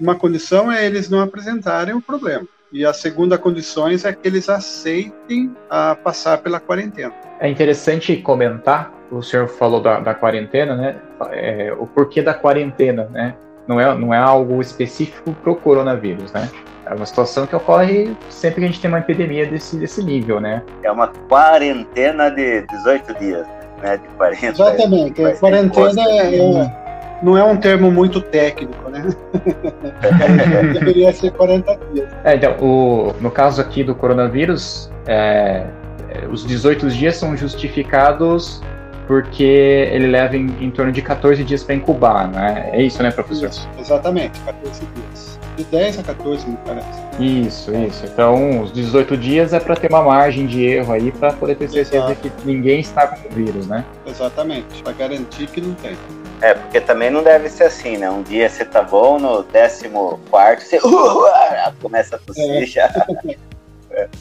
Uma 0.00 0.16
condição 0.16 0.72
é 0.72 0.84
eles 0.84 1.08
não 1.08 1.20
apresentarem 1.20 1.94
o 1.94 2.02
problema. 2.02 2.48
E 2.72 2.86
a 2.86 2.92
segunda 2.92 3.36
condição 3.36 3.88
é 3.88 4.12
que 4.12 4.28
eles 4.28 4.48
aceitem 4.48 5.52
a 5.68 5.96
passar 5.96 6.38
pela 6.38 6.60
quarentena. 6.60 7.12
É 7.40 7.48
interessante 7.48 8.16
comentar, 8.18 8.92
o 9.10 9.20
senhor 9.22 9.48
falou 9.48 9.80
da, 9.80 9.98
da 9.98 10.14
quarentena, 10.14 10.76
né? 10.76 10.96
É, 11.32 11.74
o 11.76 11.86
porquê 11.86 12.22
da 12.22 12.32
quarentena, 12.32 13.08
né? 13.10 13.34
Não 13.66 13.80
é, 13.80 13.92
não 13.98 14.14
é 14.14 14.18
algo 14.18 14.60
específico 14.60 15.32
para 15.32 15.50
o 15.50 15.56
coronavírus, 15.56 16.32
né? 16.32 16.48
É 16.86 16.94
uma 16.94 17.06
situação 17.06 17.44
que 17.46 17.56
ocorre 17.56 18.16
sempre 18.28 18.60
que 18.60 18.64
a 18.64 18.68
gente 18.68 18.80
tem 18.80 18.88
uma 18.88 18.98
epidemia 19.00 19.46
desse, 19.46 19.76
desse 19.76 20.02
nível, 20.02 20.40
né? 20.40 20.62
É 20.84 20.92
uma 20.92 21.08
quarentena 21.28 22.30
de 22.30 22.62
18 22.62 23.14
dias, 23.18 23.46
né? 23.82 23.96
De 23.96 24.08
40. 24.10 24.46
Exatamente. 24.46 25.24
A 25.24 25.36
quarentena 25.36 26.02
é, 26.02 26.36
é- 26.36 26.89
não 27.22 27.36
é 27.36 27.44
um 27.44 27.56
termo 27.56 27.90
muito 27.90 28.20
técnico, 28.20 28.90
né? 28.90 29.04
Deveria 30.72 31.12
ser 31.12 31.32
40 31.32 31.78
dias. 31.92 32.08
É, 32.24 32.36
então, 32.36 32.56
o, 32.60 33.14
no 33.20 33.30
caso 33.30 33.60
aqui 33.60 33.84
do 33.84 33.94
coronavírus, 33.94 34.90
é, 35.06 35.66
é, 36.08 36.26
os 36.26 36.46
18 36.46 36.88
dias 36.90 37.16
são 37.16 37.36
justificados 37.36 38.62
porque 39.06 39.42
ele 39.42 40.06
leva 40.06 40.36
em, 40.36 40.54
em 40.60 40.70
torno 40.70 40.92
de 40.92 41.02
14 41.02 41.42
dias 41.42 41.64
para 41.64 41.74
incubar, 41.74 42.28
né? 42.28 42.70
É 42.72 42.80
isso, 42.80 43.02
né, 43.02 43.10
professor? 43.10 43.48
Isso, 43.48 43.68
exatamente, 43.78 44.38
14 44.40 44.86
dias. 44.94 45.40
De 45.56 45.64
10 45.64 45.98
a 45.98 46.02
14, 46.04 46.48
me 46.48 46.56
parece. 46.64 47.00
Isso, 47.18 47.74
isso. 47.74 48.06
Então, 48.06 48.62
os 48.62 48.72
18 48.72 49.16
dias 49.16 49.52
é 49.52 49.58
para 49.58 49.74
ter 49.74 49.90
uma 49.90 50.02
margem 50.02 50.46
de 50.46 50.64
erro 50.64 50.92
aí 50.92 51.10
para 51.10 51.32
poder 51.32 51.56
ter 51.56 51.68
certeza 51.68 52.12
Exato. 52.12 52.20
que 52.20 52.30
ninguém 52.44 52.80
está 52.80 53.08
com 53.08 53.28
o 53.28 53.30
vírus, 53.32 53.66
né? 53.66 53.84
Exatamente, 54.06 54.80
para 54.82 54.92
garantir 54.92 55.48
que 55.48 55.60
não 55.60 55.74
tem. 55.74 55.96
É, 56.42 56.54
porque 56.54 56.80
também 56.80 57.10
não 57.10 57.22
deve 57.22 57.48
ser 57.50 57.64
assim, 57.64 57.98
né? 57.98 58.10
Um 58.10 58.22
dia 58.22 58.48
você 58.48 58.64
tá 58.64 58.82
bom, 58.82 59.18
no 59.18 59.42
décimo 59.42 60.18
quarto 60.30 60.62
você 60.64 60.80
começa 61.82 62.16
a 62.16 62.18
tossir 62.18 62.62
É. 62.62 62.66
já. 62.66 62.90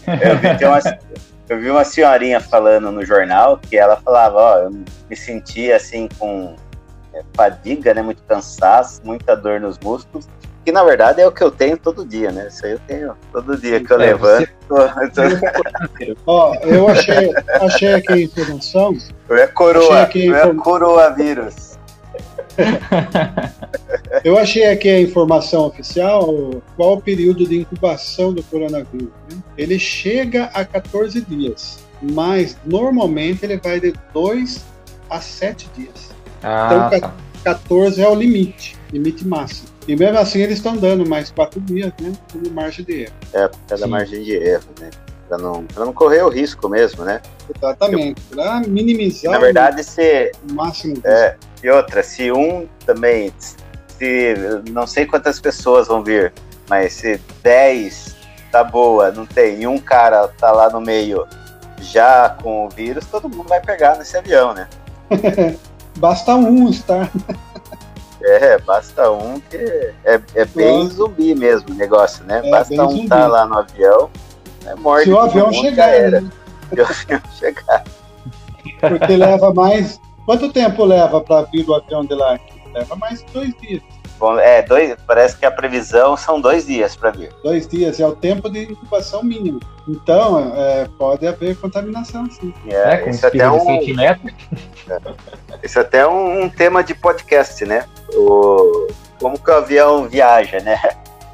Eu 0.08 0.38
vi, 0.58 0.66
uma, 0.66 0.80
eu 1.48 1.60
vi 1.60 1.70
uma 1.70 1.86
senhorinha 1.86 2.40
falando 2.42 2.92
no 2.92 3.06
jornal 3.06 3.58
que 3.58 3.78
ela 3.78 3.98
falava, 3.98 4.38
ó, 4.38 4.58
eu 4.60 4.72
me 4.72 5.16
sentia 5.16 5.76
assim 5.78 6.10
com 6.18 6.56
é, 7.14 7.22
fadiga, 7.36 7.94
né? 7.94 8.02
Muito 8.02 8.22
cansaço, 8.24 9.02
muita 9.04 9.36
dor 9.36 9.60
nos 9.62 9.78
músculos. 9.80 10.28
Que 10.66 10.74
na 10.74 10.84
verdade 10.84 11.22
é 11.22 11.28
o 11.28 11.32
que 11.32 11.42
eu 11.42 11.50
tenho 11.50 11.78
todo 11.78 12.06
dia, 12.06 12.32
né? 12.32 12.48
Isso 12.48 12.66
aí 12.66 12.74
eu 12.74 12.80
tenho 12.86 13.16
todo 13.32 13.58
dia 13.58 13.80
que 13.80 13.92
eu 13.94 14.02
É, 14.02 14.08
levanto. 14.08 14.50
Ó, 16.28 16.54
eu 16.64 16.90
achei, 16.90 17.32
achei 17.62 17.94
aqui 17.94 18.14
a 18.14 18.18
informação. 18.18 18.98
Eu 19.30 19.38
é 19.38 19.48
coroa, 19.48 20.02
aqui 20.02 20.34
é 20.34 20.54
coroavírus. 20.54 21.69
Eu 24.24 24.38
achei 24.38 24.66
aqui 24.66 24.90
a 24.90 25.00
informação 25.02 25.66
oficial, 25.68 26.62
qual 26.76 26.94
o 26.96 27.02
período 27.02 27.46
de 27.48 27.60
incubação 27.60 28.34
do 28.34 28.44
coronavírus. 28.44 29.10
né? 29.32 29.38
Ele 29.58 29.78
chega 29.80 30.46
a 30.54 30.66
14 30.66 31.22
dias, 31.22 31.80
mas 32.02 32.58
normalmente 32.66 33.44
ele 33.46 33.58
vai 33.58 33.80
de 33.80 33.94
2 34.14 34.64
a 35.10 35.22
7 35.22 35.70
dias. 35.78 36.10
Ah, 36.44 36.90
Então, 36.94 37.00
tá. 37.00 37.14
14 37.44 38.02
é 38.02 38.08
o 38.08 38.16
limite, 38.16 38.76
limite 38.92 39.26
máximo. 39.26 39.70
E 39.88 39.96
mesmo 39.96 40.18
assim 40.20 40.40
eles 40.42 40.58
estão 40.58 40.76
dando 40.76 41.08
mais 41.08 41.32
4 41.32 41.60
dias, 41.62 41.92
né? 42.02 42.12
Como 42.32 42.50
margem 42.52 42.84
de 42.86 43.04
erro. 43.04 43.14
É, 43.34 43.48
por 43.48 43.60
causa 43.68 43.82
da 43.84 43.88
Sim. 43.88 43.92
margem 43.92 44.24
de 44.24 44.34
erro, 44.34 44.66
né? 44.80 44.90
Pra 45.30 45.38
não, 45.38 45.64
pra 45.64 45.86
não 45.86 45.94
correr 45.94 46.24
o 46.24 46.30
risco 46.30 46.68
mesmo, 46.68 47.06
né? 47.06 47.22
Exatamente. 47.56 48.20
Para 48.34 48.62
minimizar 48.62 49.32
Na 49.32 49.38
verdade, 49.38 49.84
se. 49.84 50.32
o 50.50 50.54
máximo 50.54 50.96
É, 51.06 51.36
e 51.64 51.70
outra, 51.70 52.02
se 52.02 52.32
um 52.32 52.68
também. 52.86 53.32
Se. 53.38 54.34
Não 54.72 54.88
sei 54.88 55.06
quantas 55.06 55.40
pessoas 55.40 55.88
vão 55.88 56.04
vir, 56.04 56.34
mas 56.68 56.94
se 56.94 57.22
10 57.44 58.18
tá 58.52 58.64
boa, 58.64 59.12
não 59.12 59.28
tem, 59.28 59.62
e 59.62 59.68
um 59.68 59.78
cara 59.78 60.28
tá 60.28 60.52
lá 60.52 60.70
no 60.72 60.82
meio 60.82 61.28
já 61.80 62.30
com 62.42 62.66
o 62.66 62.70
vírus, 62.70 63.06
todo 63.06 63.30
mundo 63.30 63.48
vai 63.48 63.62
pegar 63.62 63.98
nesse 63.98 64.18
avião, 64.18 64.54
né? 64.54 64.68
Basta 65.98 66.34
um 66.36 66.70
estar. 66.70 67.12
É, 68.22 68.58
basta 68.60 69.10
um 69.12 69.40
que 69.40 69.58
é, 70.04 70.22
é 70.36 70.46
bem 70.46 70.90
zumbi 70.90 71.34
mesmo 71.34 71.72
o 71.72 71.74
negócio, 71.74 72.24
né? 72.26 72.42
É, 72.44 72.50
basta 72.52 72.74
um 72.86 72.90
zumbi. 72.90 73.08
tá 73.08 73.28
lá 73.28 73.46
no 73.46 73.58
avião, 73.60 74.10
é 74.66 74.76
morte. 74.76 75.06
Se 75.06 75.12
o 75.12 75.20
avião 75.20 75.52
chegar, 75.52 76.12
né? 76.12 76.30
Se 76.70 76.82
o 76.82 76.86
avião 76.86 77.22
chegar. 77.38 77.84
Porque 78.80 79.16
leva 79.16 79.54
mais. 79.54 80.00
Quanto 80.26 80.52
tempo 80.52 80.86
leva 80.86 81.22
para 81.22 81.44
vir 81.48 81.68
o 81.68 81.74
avião 81.74 82.06
de 82.06 82.14
lá 82.14 82.36
aqui? 82.36 82.62
Leva 82.74 82.96
mais 82.96 83.24
dois 83.34 83.54
dias. 83.62 83.82
Bom, 84.20 84.38
é, 84.38 84.62
dois, 84.62 84.96
parece 85.08 85.38
que 85.38 85.46
a 85.46 85.52
previsão 85.52 86.18
são 86.18 86.42
dois 86.42 86.66
dias 86.66 86.94
para 86.94 87.10
vir. 87.12 87.32
Dois 87.42 87.66
dias 87.66 88.02
é 88.02 88.06
o 88.06 88.14
tempo 88.14 88.50
de 88.50 88.64
incubação 88.64 89.24
mínimo. 89.24 89.62
Então, 89.88 90.54
é, 90.56 90.90
pode 90.98 91.26
haver 91.26 91.56
contaminação, 91.56 92.30
sim. 92.30 92.54
É, 92.68 92.96
É, 92.96 92.98
com 92.98 93.10
isso, 93.10 93.26
até 93.26 93.38
espirro 93.38 93.80
de 93.80 93.94
um, 93.94 93.96
neto. 93.96 94.22
isso 95.64 95.80
até 95.80 96.00
é 96.00 96.08
um, 96.08 96.44
um 96.44 96.50
tema 96.50 96.84
de 96.84 96.94
podcast, 96.94 97.64
né? 97.64 97.86
O, 98.14 98.88
como 99.22 99.40
que 99.40 99.50
o 99.50 99.54
avião 99.54 100.08
viaja, 100.10 100.60
né? 100.60 100.78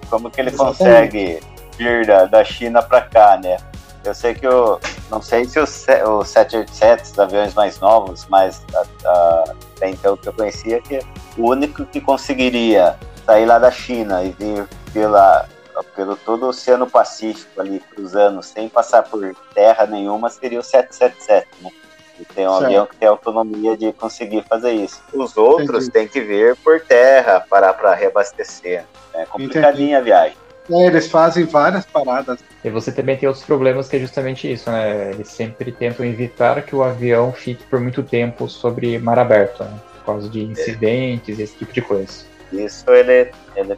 Como 0.07 0.29
que 0.29 0.39
ele 0.39 0.51
Exatamente. 0.51 0.77
consegue 0.77 1.39
vir 1.77 2.05
da, 2.05 2.25
da 2.25 2.43
China 2.43 2.81
para 2.81 3.01
cá, 3.01 3.37
né? 3.41 3.57
Eu 4.03 4.13
sei 4.13 4.35
que 4.35 4.45
eu 4.45 4.79
não 5.09 5.21
sei 5.21 5.45
se 5.45 5.59
os, 5.59 5.69
se- 5.69 6.03
os 6.03 6.27
787, 6.29 7.11
os 7.11 7.19
aviões 7.19 7.53
mais 7.55 7.79
novos, 7.79 8.25
mas 8.29 8.63
a- 8.75 8.85
a- 9.09 9.43
até 9.75 9.89
então 9.89 10.15
que 10.15 10.27
eu 10.29 10.33
conhecia 10.33 10.79
que 10.81 10.99
o 11.37 11.49
único 11.49 11.83
que 11.85 11.99
conseguiria 11.99 12.95
sair 13.25 13.45
lá 13.45 13.57
da 13.57 13.71
China 13.71 14.23
e 14.23 14.31
vir 14.31 14.67
pela 14.93 15.47
pelo 15.93 16.15
todo 16.15 16.43
o 16.45 16.49
Oceano 16.49 16.87
Pacífico 16.89 17.59
ali 17.59 17.81
cruzando 17.93 18.41
sem 18.41 18.69
passar 18.69 19.03
por 19.03 19.35
terra 19.53 19.85
nenhuma 19.85 20.29
seria 20.29 20.59
o 20.59 20.63
777, 20.63 21.47
né? 21.61 21.69
E 22.17 22.23
tem 22.23 22.47
um 22.47 22.51
Certo. 22.51 22.65
avião 22.65 22.85
que 22.85 22.95
tem 22.95 23.09
autonomia 23.09 23.75
de 23.75 23.91
conseguir 23.91 24.45
fazer 24.47 24.71
isso. 24.71 25.01
Os 25.13 25.35
outros 25.35 25.87
Entendi. 25.87 25.91
têm 25.91 26.07
que 26.07 26.21
vir 26.21 26.55
por 26.63 26.79
terra, 26.79 27.41
parar 27.49 27.73
para 27.73 27.93
reabastecer. 27.93 28.85
É 29.13 29.25
complicadinha 29.25 29.97
a 29.97 30.01
viagem. 30.01 30.37
É, 30.69 30.85
eles 30.87 31.07
fazem 31.07 31.45
várias 31.45 31.85
paradas. 31.85 32.39
E 32.63 32.69
você 32.69 32.91
também 32.91 33.17
tem 33.17 33.27
outros 33.27 33.45
problemas 33.45 33.87
que 33.87 33.97
é 33.97 33.99
justamente 33.99 34.51
isso, 34.51 34.69
né? 34.71 35.11
Eles 35.11 35.27
sempre 35.29 35.71
tentam 35.71 36.05
evitar 36.05 36.61
que 36.63 36.75
o 36.75 36.83
avião 36.83 37.31
fique 37.31 37.63
por 37.65 37.79
muito 37.79 38.01
tempo 38.01 38.49
sobre 38.49 38.97
mar 38.99 39.19
aberto, 39.19 39.63
né? 39.63 39.79
Por 39.97 40.05
causa 40.05 40.29
de 40.29 40.43
incidentes, 40.43 41.39
esse 41.39 41.55
tipo 41.55 41.71
de 41.73 41.81
coisa. 41.81 42.11
Isso 42.51 42.89
ele, 42.89 43.31
ele 43.55 43.77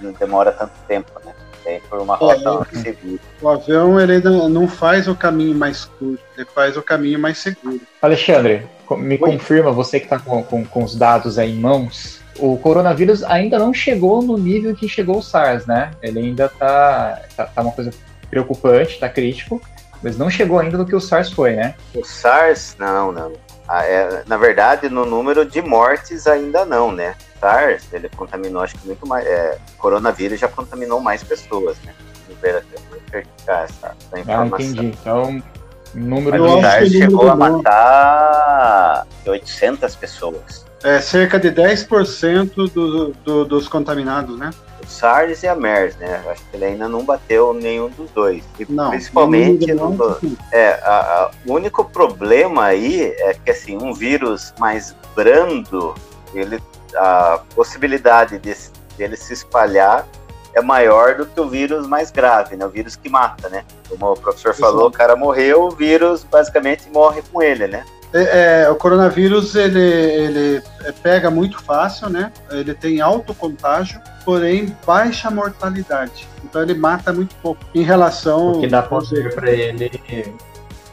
não 0.00 0.12
demora 0.12 0.52
tanto 0.52 0.72
tempo, 0.86 1.10
né? 1.24 1.32
Tem 1.64 1.80
por 1.80 2.00
uma 2.00 2.16
rota 2.16 2.66
É. 2.72 2.78
segura. 2.78 3.20
O 3.42 3.48
avião 3.48 4.00
ele 4.00 4.20
não 4.48 4.66
faz 4.68 5.08
o 5.08 5.14
caminho 5.14 5.54
mais 5.56 5.84
curto, 5.84 6.22
ele 6.36 6.46
faz 6.54 6.76
o 6.76 6.82
caminho 6.82 7.18
mais 7.18 7.38
seguro. 7.38 7.80
Alexandre, 8.00 8.66
me 8.90 9.14
Oi. 9.14 9.18
confirma, 9.18 9.70
você 9.72 9.98
que 10.00 10.06
está 10.06 10.18
com, 10.18 10.42
com, 10.42 10.64
com 10.64 10.84
os 10.84 10.94
dados 10.94 11.38
aí 11.38 11.52
em 11.52 11.60
mãos, 11.60 12.17
o 12.38 12.56
coronavírus 12.58 13.22
ainda 13.24 13.58
não 13.58 13.72
chegou 13.74 14.22
no 14.22 14.36
nível 14.38 14.74
que 14.74 14.88
chegou 14.88 15.18
o 15.18 15.22
SARS, 15.22 15.66
né? 15.66 15.90
Ele 16.02 16.20
ainda 16.20 16.48
tá, 16.48 17.20
tá, 17.36 17.46
tá 17.46 17.62
uma 17.62 17.72
coisa 17.72 17.90
preocupante, 18.30 18.98
tá 18.98 19.08
crítico, 19.08 19.60
mas 20.02 20.16
não 20.16 20.30
chegou 20.30 20.58
ainda 20.58 20.78
no 20.78 20.86
que 20.86 20.94
o 20.94 21.00
SARS 21.00 21.32
foi, 21.32 21.54
né? 21.54 21.74
O 21.94 22.04
SARS, 22.04 22.76
não, 22.78 23.10
não. 23.12 23.32
Ah, 23.66 23.84
é, 23.84 24.22
na 24.26 24.36
verdade, 24.36 24.88
no 24.88 25.04
número 25.04 25.44
de 25.44 25.60
mortes 25.60 26.26
ainda 26.26 26.64
não, 26.64 26.92
né? 26.92 27.14
SARS, 27.40 27.84
ele 27.92 28.08
contaminou, 28.08 28.62
acho 28.62 28.76
que 28.76 28.86
muito 28.86 29.06
mais. 29.06 29.26
É, 29.26 29.58
coronavírus 29.76 30.40
já 30.40 30.48
contaminou 30.48 31.00
mais 31.00 31.22
pessoas, 31.22 31.76
né? 31.84 31.94
Ver 32.40 32.56
aqui, 32.56 32.68
vou 32.90 33.00
verificar 33.10 33.64
essa, 33.64 33.86
essa 33.86 33.96
Ah, 34.12 34.20
informação. 34.20 34.66
entendi. 34.66 34.86
Então, 34.86 35.42
número 35.94 36.38
Mas 36.40 36.52
o. 36.52 36.60
SARS 36.60 36.88
o 36.88 36.92
chegou 36.92 37.28
a 37.30 37.36
matar 37.36 39.06
800 39.26 39.96
pessoas. 39.96 40.67
É 40.84 41.00
cerca 41.00 41.38
de 41.40 41.50
10% 41.50 42.70
do, 42.72 43.12
do, 43.24 43.44
dos 43.44 43.66
contaminados, 43.66 44.38
né? 44.38 44.50
O 44.82 44.86
SARS 44.86 45.42
e 45.42 45.48
a 45.48 45.54
MERS, 45.56 45.96
né? 45.96 46.22
Acho 46.30 46.42
que 46.44 46.56
ele 46.56 46.66
ainda 46.66 46.88
não 46.88 47.02
bateu 47.04 47.52
nenhum 47.52 47.88
dos 47.88 48.08
dois. 48.12 48.44
E 48.60 48.66
Não. 48.70 48.90
principalmente 48.90 49.72
nós, 49.74 49.98
É, 50.52 50.74
a- 50.84 51.00
a- 51.00 51.30
o 51.46 51.52
único 51.54 51.84
problema 51.84 52.64
aí 52.66 53.02
é 53.18 53.34
que 53.34 53.50
assim, 53.50 53.76
um 53.76 53.92
vírus 53.92 54.54
mais 54.58 54.94
brando, 55.16 55.94
ele, 56.32 56.62
a 56.94 57.40
possibilidade 57.56 58.38
de, 58.38 58.54
dele 58.96 59.16
se 59.16 59.32
espalhar 59.32 60.06
é 60.54 60.62
maior 60.62 61.16
do 61.16 61.26
que 61.26 61.40
o 61.40 61.48
vírus 61.48 61.86
mais 61.88 62.10
grave, 62.12 62.56
né? 62.56 62.64
O 62.64 62.70
vírus 62.70 62.94
que 62.94 63.08
mata, 63.08 63.48
né? 63.48 63.64
Como 63.88 64.12
o 64.12 64.16
professor 64.16 64.54
falou, 64.54 64.86
o 64.86 64.92
cara 64.92 65.16
morreu, 65.16 65.64
o 65.64 65.70
vírus 65.70 66.22
basicamente 66.24 66.88
morre 66.88 67.20
com 67.32 67.42
ele, 67.42 67.66
né? 67.66 67.84
É, 68.12 68.62
é, 68.62 68.70
o 68.70 68.76
coronavírus 68.76 69.54
ele, 69.54 69.80
ele 69.80 70.62
é, 70.84 70.92
pega 70.92 71.30
muito 71.30 71.62
fácil, 71.62 72.08
né? 72.08 72.32
Ele 72.50 72.74
tem 72.74 73.00
alto 73.00 73.34
contágio, 73.34 74.00
porém 74.24 74.74
baixa 74.86 75.30
mortalidade. 75.30 76.26
Então 76.42 76.62
ele 76.62 76.74
mata 76.74 77.12
muito 77.12 77.34
pouco 77.36 77.62
em 77.74 77.82
relação 77.82 78.52
O 78.52 78.60
que 78.60 78.66
dá 78.66 78.82
poder 78.82 79.34
para 79.34 79.50
ele. 79.50 79.90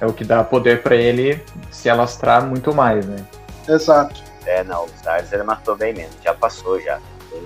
É 0.02 0.06
o 0.06 0.12
que 0.12 0.26
dá 0.26 0.44
poder 0.44 0.84
para 0.84 0.96
ele 0.96 1.42
se 1.72 1.90
alastrar 1.90 2.46
muito 2.46 2.74
mais, 2.74 3.06
né? 3.06 3.26
Exato. 3.68 4.22
É, 4.46 4.64
não, 4.64 4.86
o 4.86 4.90
SARS 5.04 5.32
ele 5.32 5.44
matou 5.44 5.76
bem 5.76 5.94
menos, 5.94 6.16
já 6.24 6.34
passou 6.34 6.80
já. 6.80 7.00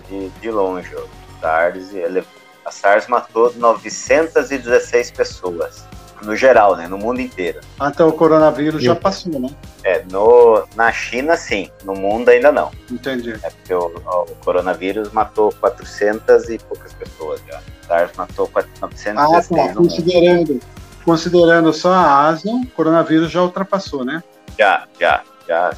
De, 0.07 0.29
de 0.29 0.51
longe, 0.51 0.93
o 0.95 1.07
SARS, 1.39 1.93
ele, 1.93 2.23
a 2.65 2.71
SARS 2.71 3.07
matou 3.07 3.53
916 3.55 5.11
pessoas. 5.11 5.83
No 6.21 6.35
geral, 6.35 6.75
né? 6.75 6.87
No 6.87 6.97
mundo 6.97 7.21
inteiro. 7.21 7.61
Então 7.81 8.07
o 8.09 8.13
coronavírus 8.13 8.81
E 8.81 8.85
já 8.85 8.95
passou, 8.95 9.39
né? 9.39 9.49
É, 9.83 10.03
no, 10.11 10.63
na 10.75 10.91
China, 10.91 11.37
sim. 11.37 11.69
No 11.83 11.93
mundo, 11.93 12.29
ainda 12.29 12.51
não. 12.51 12.71
Entendi. 12.91 13.33
É 13.43 13.49
porque 13.49 13.73
o, 13.73 13.85
o 13.85 14.35
coronavírus 14.43 15.11
matou 15.11 15.53
400 15.59 16.49
e 16.49 16.57
poucas 16.59 16.93
pessoas 16.93 17.41
já. 17.47 17.59
O 17.59 17.87
SARS 17.87 18.11
matou 18.17 18.47
4- 18.47 18.65
Ah, 18.81 18.87
916 18.87 19.47
tá. 19.47 19.73
Considerando, 19.73 20.59
considerando 21.05 21.73
só 21.73 21.91
a 21.93 22.27
Ásia, 22.27 22.53
o 22.53 22.67
coronavírus 22.67 23.31
já 23.31 23.41
ultrapassou, 23.41 24.03
né? 24.03 24.23
Já, 24.57 24.85
já, 24.99 25.23
já. 25.47 25.71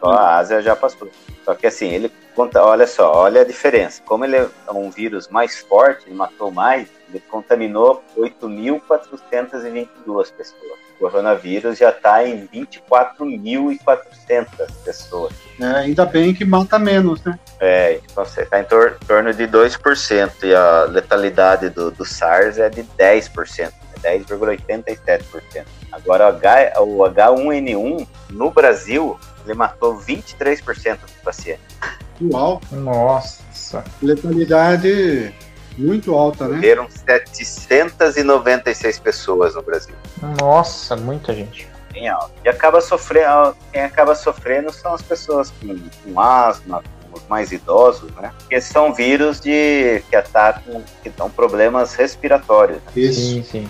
Só 0.00 0.10
a 0.10 0.36
Ásia 0.36 0.62
já 0.62 0.76
passou. 0.76 1.08
Só 1.44 1.54
que 1.54 1.66
assim, 1.66 1.88
ele 1.88 2.12
conta, 2.34 2.62
olha 2.62 2.86
só, 2.86 3.12
olha 3.12 3.40
a 3.42 3.44
diferença. 3.44 4.00
Como 4.06 4.24
ele 4.24 4.36
é 4.36 4.48
um 4.72 4.90
vírus 4.90 5.28
mais 5.28 5.58
forte, 5.58 6.04
ele 6.06 6.14
matou 6.14 6.50
mais, 6.50 6.88
ele 7.10 7.20
contaminou 7.28 8.02
8.422 8.16 10.32
pessoas. 10.32 10.80
O 10.96 11.00
coronavírus 11.00 11.76
já 11.78 11.90
está 11.90 12.24
em 12.26 12.46
24.400 12.46 14.46
pessoas. 14.84 15.34
É, 15.60 15.64
ainda 15.64 16.06
bem 16.06 16.34
que 16.34 16.44
mata 16.44 16.78
menos, 16.78 17.24
né? 17.24 17.36
É, 17.58 17.98
você 18.14 18.42
está 18.42 18.60
em 18.60 18.64
tor 18.64 18.96
torno 19.06 19.34
de 19.34 19.48
2%, 19.48 20.44
e 20.44 20.54
a 20.54 20.84
letalidade 20.84 21.70
do, 21.70 21.90
do 21.90 22.04
SARS 22.04 22.58
é 22.58 22.68
de 22.68 22.82
10%. 22.82 23.72
10,87%. 24.00 25.64
Agora, 25.92 26.24
o, 26.24 26.28
H, 26.28 26.72
o 26.80 26.98
H1N1 27.00 28.06
no 28.30 28.50
Brasil, 28.50 29.20
ele 29.44 29.52
matou 29.54 29.98
23% 29.98 31.00
dos 31.00 31.12
pacientes. 31.22 31.76
Uau! 32.22 32.60
Nossa! 32.72 33.84
Letalidade 34.02 35.34
muito 35.76 36.14
alta, 36.14 36.48
né? 36.48 36.56
Morreram 36.56 36.88
796 36.90 38.98
pessoas 38.98 39.54
no 39.54 39.60
Brasil. 39.62 39.94
Nossa, 40.40 40.96
muita 40.96 41.34
gente. 41.34 41.68
Bem 41.92 42.08
alto. 42.08 42.32
E 42.44 42.48
acaba 42.48 42.80
sofrendo, 42.80 43.54
quem 43.72 43.82
acaba 43.82 44.14
sofrendo 44.14 44.72
são 44.72 44.94
as 44.94 45.02
pessoas 45.02 45.52
com, 45.60 45.76
com 46.04 46.20
asma, 46.20 46.82
os 47.12 47.26
mais 47.28 47.52
idosos, 47.52 48.10
né? 48.12 48.32
Porque 48.38 48.58
são 48.60 48.94
vírus 48.94 49.40
de, 49.40 50.02
que 50.08 50.16
atacam, 50.16 50.82
que 51.02 51.10
dão 51.10 51.30
problemas 51.30 51.94
respiratórios. 51.94 52.78
Né? 52.78 52.92
Isso. 52.96 53.20
Sim, 53.20 53.42
sim. 53.42 53.68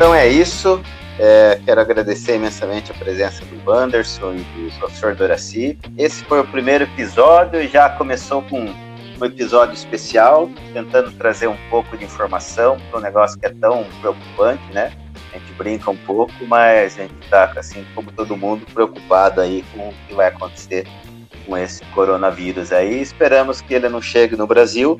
Então 0.00 0.14
é 0.14 0.26
isso. 0.26 0.82
É, 1.18 1.60
quero 1.62 1.78
agradecer 1.78 2.36
imensamente 2.36 2.90
a 2.90 2.94
presença 2.94 3.44
do 3.44 3.70
Anderson 3.70 4.32
e 4.32 4.38
do 4.38 4.78
professor 4.78 5.14
Doraci. 5.14 5.78
Esse 5.98 6.24
foi 6.24 6.40
o 6.40 6.44
primeiro 6.46 6.84
episódio, 6.84 7.68
já 7.68 7.90
começou 7.90 8.40
com 8.40 8.64
um 8.64 9.24
episódio 9.26 9.74
especial, 9.74 10.48
tentando 10.72 11.12
trazer 11.12 11.48
um 11.48 11.56
pouco 11.68 11.98
de 11.98 12.06
informação 12.06 12.80
para 12.88 12.98
um 12.98 13.02
negócio 13.02 13.38
que 13.38 13.44
é 13.44 13.50
tão 13.50 13.84
preocupante, 14.00 14.62
né? 14.72 14.90
A 15.34 15.38
gente 15.38 15.52
brinca 15.52 15.90
um 15.90 15.96
pouco, 15.98 16.32
mas 16.48 16.98
a 16.98 17.02
gente 17.02 17.14
está, 17.22 17.52
assim 17.54 17.84
como 17.94 18.10
todo 18.10 18.34
mundo, 18.34 18.64
preocupado 18.72 19.42
aí 19.42 19.62
com 19.74 19.90
o 19.90 19.94
que 20.08 20.14
vai 20.14 20.28
acontecer 20.28 20.86
com 21.44 21.58
esse 21.58 21.84
coronavírus 21.94 22.72
aí. 22.72 23.02
Esperamos 23.02 23.60
que 23.60 23.74
ele 23.74 23.90
não 23.90 24.00
chegue 24.00 24.34
no 24.34 24.46
Brasil, 24.46 24.98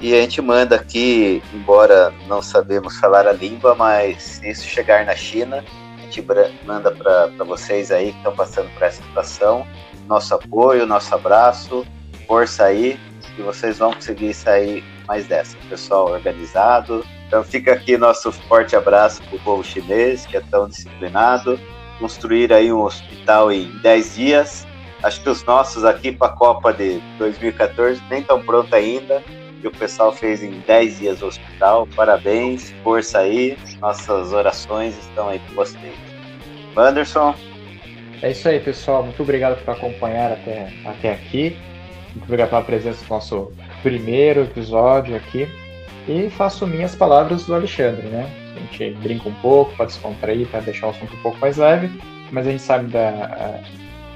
e 0.00 0.14
a 0.14 0.20
gente 0.20 0.42
manda 0.42 0.76
aqui, 0.76 1.42
embora 1.54 2.12
não 2.26 2.42
sabemos 2.42 2.98
falar 2.98 3.26
a 3.26 3.32
língua, 3.32 3.74
mas 3.74 4.22
se 4.22 4.50
isso 4.50 4.66
chegar 4.66 5.06
na 5.06 5.16
China, 5.16 5.64
a 5.98 6.00
gente 6.02 6.24
manda 6.64 6.90
para 6.90 7.44
vocês 7.44 7.90
aí 7.90 8.12
que 8.12 8.18
estão 8.18 8.34
passando 8.34 8.68
por 8.74 8.82
essa 8.82 9.02
situação 9.02 9.66
nosso 10.06 10.34
apoio, 10.34 10.86
nosso 10.86 11.14
abraço, 11.14 11.86
força 12.26 12.64
aí, 12.64 12.98
que 13.34 13.42
vocês 13.42 13.78
vão 13.78 13.92
conseguir 13.92 14.32
sair 14.34 14.84
mais 15.06 15.26
dessa. 15.26 15.56
Pessoal 15.68 16.10
organizado. 16.10 17.04
Então 17.26 17.42
fica 17.42 17.72
aqui 17.72 17.96
nosso 17.96 18.30
forte 18.32 18.76
abraço 18.76 19.22
para 19.24 19.36
o 19.36 19.40
povo 19.40 19.64
chinês, 19.64 20.26
que 20.26 20.36
é 20.36 20.40
tão 20.40 20.68
disciplinado. 20.68 21.58
Construir 21.98 22.52
aí 22.52 22.72
um 22.72 22.82
hospital 22.82 23.50
em 23.50 23.70
10 23.78 24.14
dias. 24.14 24.66
Acho 25.02 25.20
que 25.20 25.28
os 25.28 25.44
nossos 25.44 25.84
aqui 25.84 26.12
para 26.12 26.28
a 26.28 26.36
Copa 26.36 26.72
de 26.72 27.00
2014 27.18 28.00
nem 28.08 28.20
estão 28.20 28.42
prontos 28.42 28.72
ainda 28.72 29.22
que 29.60 29.68
o 29.68 29.70
pessoal 29.70 30.12
fez 30.12 30.42
em 30.42 30.60
10 30.60 30.98
dias 30.98 31.20
no 31.20 31.28
hospital. 31.28 31.86
Parabéns, 31.94 32.72
força 32.82 33.18
aí. 33.18 33.56
Nossas 33.80 34.32
orações 34.32 34.96
estão 34.98 35.28
aí 35.28 35.40
com 35.40 35.54
vocês. 35.54 35.94
Anderson. 36.76 37.34
É 38.22 38.30
isso 38.30 38.48
aí, 38.48 38.60
pessoal. 38.60 39.02
Muito 39.02 39.22
obrigado 39.22 39.62
por 39.62 39.72
acompanhar 39.72 40.32
até, 40.32 40.72
até 40.84 41.12
aqui. 41.12 41.56
Muito 42.10 42.24
obrigado 42.24 42.50
pela 42.50 42.62
presença 42.62 43.04
do 43.04 43.10
nosso 43.10 43.52
primeiro 43.82 44.42
episódio 44.42 45.16
aqui. 45.16 45.48
E 46.08 46.30
faço 46.30 46.66
minhas 46.66 46.94
palavras 46.94 47.44
do 47.46 47.54
Alexandre, 47.54 48.06
né? 48.06 48.30
A 48.56 48.60
gente 48.60 48.98
brinca 49.00 49.28
um 49.28 49.34
pouco 49.34 49.74
para 49.76 49.86
descontrair, 49.86 50.46
para 50.46 50.60
deixar 50.60 50.86
o 50.86 50.90
assunto 50.90 51.14
um 51.14 51.20
pouco 51.20 51.38
mais 51.38 51.56
leve, 51.56 51.90
mas 52.30 52.46
a 52.46 52.50
gente 52.50 52.62
sabe 52.62 52.90
da, 52.90 53.60